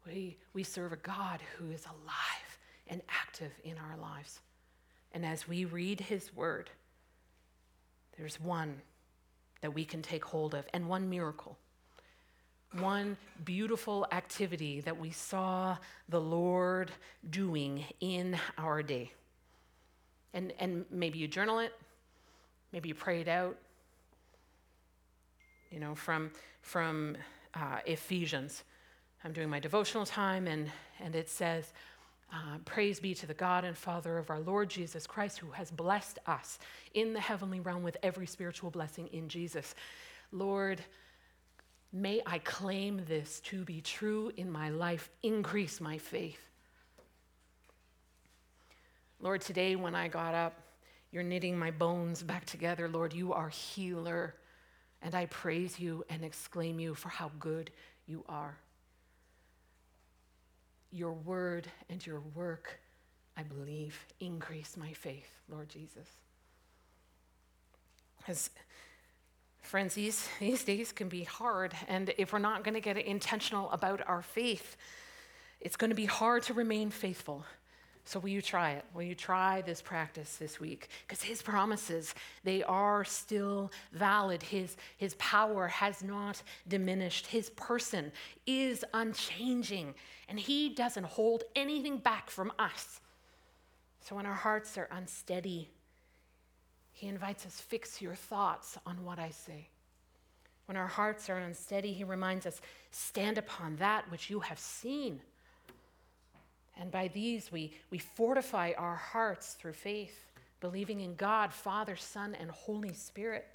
We, 0.05 0.37
we 0.53 0.63
serve 0.63 0.91
a 0.91 0.97
God 0.97 1.39
who 1.57 1.71
is 1.71 1.85
alive 1.85 2.59
and 2.87 3.01
active 3.09 3.51
in 3.63 3.77
our 3.77 3.97
lives. 3.97 4.39
And 5.13 5.25
as 5.25 5.47
we 5.47 5.65
read 5.65 6.01
his 6.01 6.35
word, 6.35 6.69
there's 8.17 8.39
one 8.39 8.81
that 9.61 9.73
we 9.73 9.85
can 9.85 10.01
take 10.01 10.25
hold 10.25 10.53
of 10.55 10.65
and 10.73 10.89
one 10.89 11.09
miracle. 11.09 11.57
one 12.79 13.17
beautiful 13.45 14.07
activity 14.11 14.81
that 14.81 14.97
we 14.97 15.11
saw 15.11 15.77
the 16.09 16.19
Lord 16.19 16.91
doing 17.29 17.85
in 17.99 18.37
our 18.57 18.81
day. 18.81 19.11
And, 20.33 20.53
and 20.59 20.85
maybe 20.89 21.19
you 21.19 21.27
journal 21.27 21.59
it, 21.59 21.73
maybe 22.71 22.89
you 22.89 22.95
pray 22.95 23.21
it 23.21 23.27
out. 23.27 23.57
You 25.69 25.79
know, 25.79 25.95
from, 25.95 26.31
from 26.61 27.17
uh, 27.55 27.79
Ephesians. 27.85 28.63
I'm 29.23 29.33
doing 29.33 29.49
my 29.49 29.59
devotional 29.59 30.05
time, 30.05 30.47
and, 30.47 30.69
and 30.99 31.15
it 31.15 31.29
says, 31.29 31.73
uh, 32.33 32.57
Praise 32.65 32.99
be 32.99 33.13
to 33.13 33.27
the 33.27 33.33
God 33.33 33.63
and 33.63 33.77
Father 33.77 34.17
of 34.17 34.29
our 34.29 34.39
Lord 34.39 34.69
Jesus 34.69 35.05
Christ, 35.05 35.37
who 35.37 35.51
has 35.51 35.69
blessed 35.69 36.17
us 36.25 36.57
in 36.93 37.13
the 37.13 37.19
heavenly 37.19 37.59
realm 37.59 37.83
with 37.83 37.97
every 38.01 38.25
spiritual 38.25 38.71
blessing 38.71 39.07
in 39.13 39.29
Jesus. 39.29 39.75
Lord, 40.31 40.81
may 41.91 42.21
I 42.25 42.39
claim 42.39 43.03
this 43.07 43.39
to 43.41 43.63
be 43.63 43.81
true 43.81 44.31
in 44.35 44.51
my 44.51 44.69
life, 44.69 45.11
increase 45.21 45.79
my 45.79 45.99
faith. 45.99 46.49
Lord, 49.19 49.41
today 49.41 49.75
when 49.75 49.95
I 49.95 50.07
got 50.07 50.33
up, 50.33 50.59
you're 51.11 51.23
knitting 51.23 51.57
my 51.57 51.69
bones 51.69 52.23
back 52.23 52.45
together. 52.45 52.89
Lord, 52.89 53.13
you 53.13 53.31
are 53.33 53.49
healer. 53.49 54.33
And 55.03 55.13
I 55.13 55.27
praise 55.27 55.79
you 55.79 56.03
and 56.09 56.25
exclaim 56.25 56.79
you 56.79 56.95
for 56.95 57.09
how 57.09 57.29
good 57.39 57.69
you 58.07 58.25
are. 58.27 58.57
Your 60.93 61.13
word 61.13 61.67
and 61.89 62.05
your 62.05 62.21
work, 62.35 62.79
I 63.35 63.41
believe, 63.41 63.97
increase 64.19 64.77
my 64.77 64.93
faith, 64.93 65.29
Lord 65.49 65.67
Jesus. 65.67 66.07
As 68.27 68.51
friends, 69.61 69.95
these, 69.95 70.29
these 70.39 70.63
days 70.63 70.91
can 70.91 71.09
be 71.09 71.23
hard, 71.23 71.73
and 71.87 72.13
if 72.19 72.31
we're 72.31 72.37
not 72.37 72.63
going 72.63 72.75
to 72.75 72.79
get 72.79 72.95
intentional 72.97 73.71
about 73.71 74.07
our 74.07 74.21
faith, 74.21 74.77
it's 75.59 75.75
going 75.75 75.89
to 75.89 75.95
be 75.95 76.05
hard 76.05 76.43
to 76.43 76.53
remain 76.53 76.91
faithful. 76.91 77.43
So 78.05 78.19
will 78.19 78.29
you 78.29 78.41
try 78.41 78.71
it? 78.71 78.85
Will 78.93 79.03
you 79.03 79.15
try 79.15 79.61
this 79.61 79.81
practice 79.81 80.35
this 80.35 80.59
week? 80.59 80.89
Because 81.07 81.23
his 81.23 81.41
promises, 81.41 82.13
they 82.43 82.61
are 82.63 83.05
still 83.05 83.71
valid. 83.93 84.43
His, 84.43 84.75
his 84.97 85.15
power 85.15 85.67
has 85.69 86.03
not 86.03 86.43
diminished. 86.67 87.27
His 87.27 87.49
person 87.51 88.11
is 88.45 88.83
unchanging, 88.93 89.95
and 90.27 90.37
he 90.37 90.69
doesn't 90.69 91.05
hold 91.05 91.43
anything 91.55 91.97
back 91.97 92.29
from 92.29 92.51
us. 92.59 92.99
So 94.01 94.17
when 94.17 94.25
our 94.25 94.33
hearts 94.33 94.77
are 94.77 94.89
unsteady, 94.91 95.69
he 96.91 97.07
invites 97.07 97.45
us, 97.45 97.61
fix 97.61 98.01
your 98.01 98.15
thoughts 98.15 98.77
on 98.85 99.05
what 99.05 99.17
I 99.17 99.29
say. 99.29 99.69
When 100.65 100.77
our 100.77 100.87
hearts 100.87 101.29
are 101.29 101.37
unsteady, 101.37 101.93
he 101.93 102.03
reminds 102.03 102.45
us, 102.45 102.61
stand 102.91 103.37
upon 103.37 103.77
that 103.77 104.09
which 104.11 104.29
you 104.29 104.41
have 104.41 104.59
seen. 104.59 105.21
And 106.79 106.91
by 106.91 107.09
these, 107.09 107.51
we, 107.51 107.73
we 107.89 107.99
fortify 107.99 108.71
our 108.77 108.95
hearts 108.95 109.53
through 109.53 109.73
faith, 109.73 110.25
believing 110.59 111.01
in 111.01 111.15
God, 111.15 111.53
Father, 111.53 111.95
Son, 111.95 112.35
and 112.39 112.49
Holy 112.49 112.93
Spirit. 112.93 113.47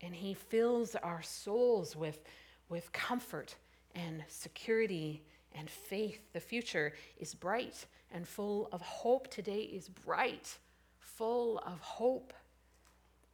And 0.00 0.14
He 0.14 0.34
fills 0.34 0.96
our 0.96 1.22
souls 1.22 1.94
with, 1.94 2.24
with 2.68 2.92
comfort 2.92 3.54
and 3.94 4.24
security 4.28 5.22
and 5.54 5.70
faith. 5.70 6.20
The 6.32 6.40
future 6.40 6.94
is 7.18 7.34
bright 7.34 7.86
and 8.10 8.26
full 8.26 8.68
of 8.72 8.80
hope. 8.80 9.28
Today 9.28 9.60
is 9.60 9.88
bright, 9.88 10.58
full 10.98 11.58
of 11.58 11.80
hope. 11.80 12.32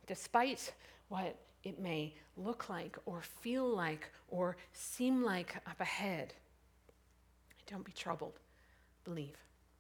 Despite 0.07 0.73
what 1.09 1.37
it 1.65 1.79
may 1.79 2.15
look 2.37 2.69
like 2.69 2.99
or 3.07 3.23
feel 3.23 3.67
like 3.67 4.11
or 4.29 4.57
seem 4.73 5.23
like 5.23 5.57
up 5.67 5.81
ahead, 5.81 6.35
don't 7.67 7.85
be 7.85 7.93
troubled 7.93 8.39
believe. 9.09 9.48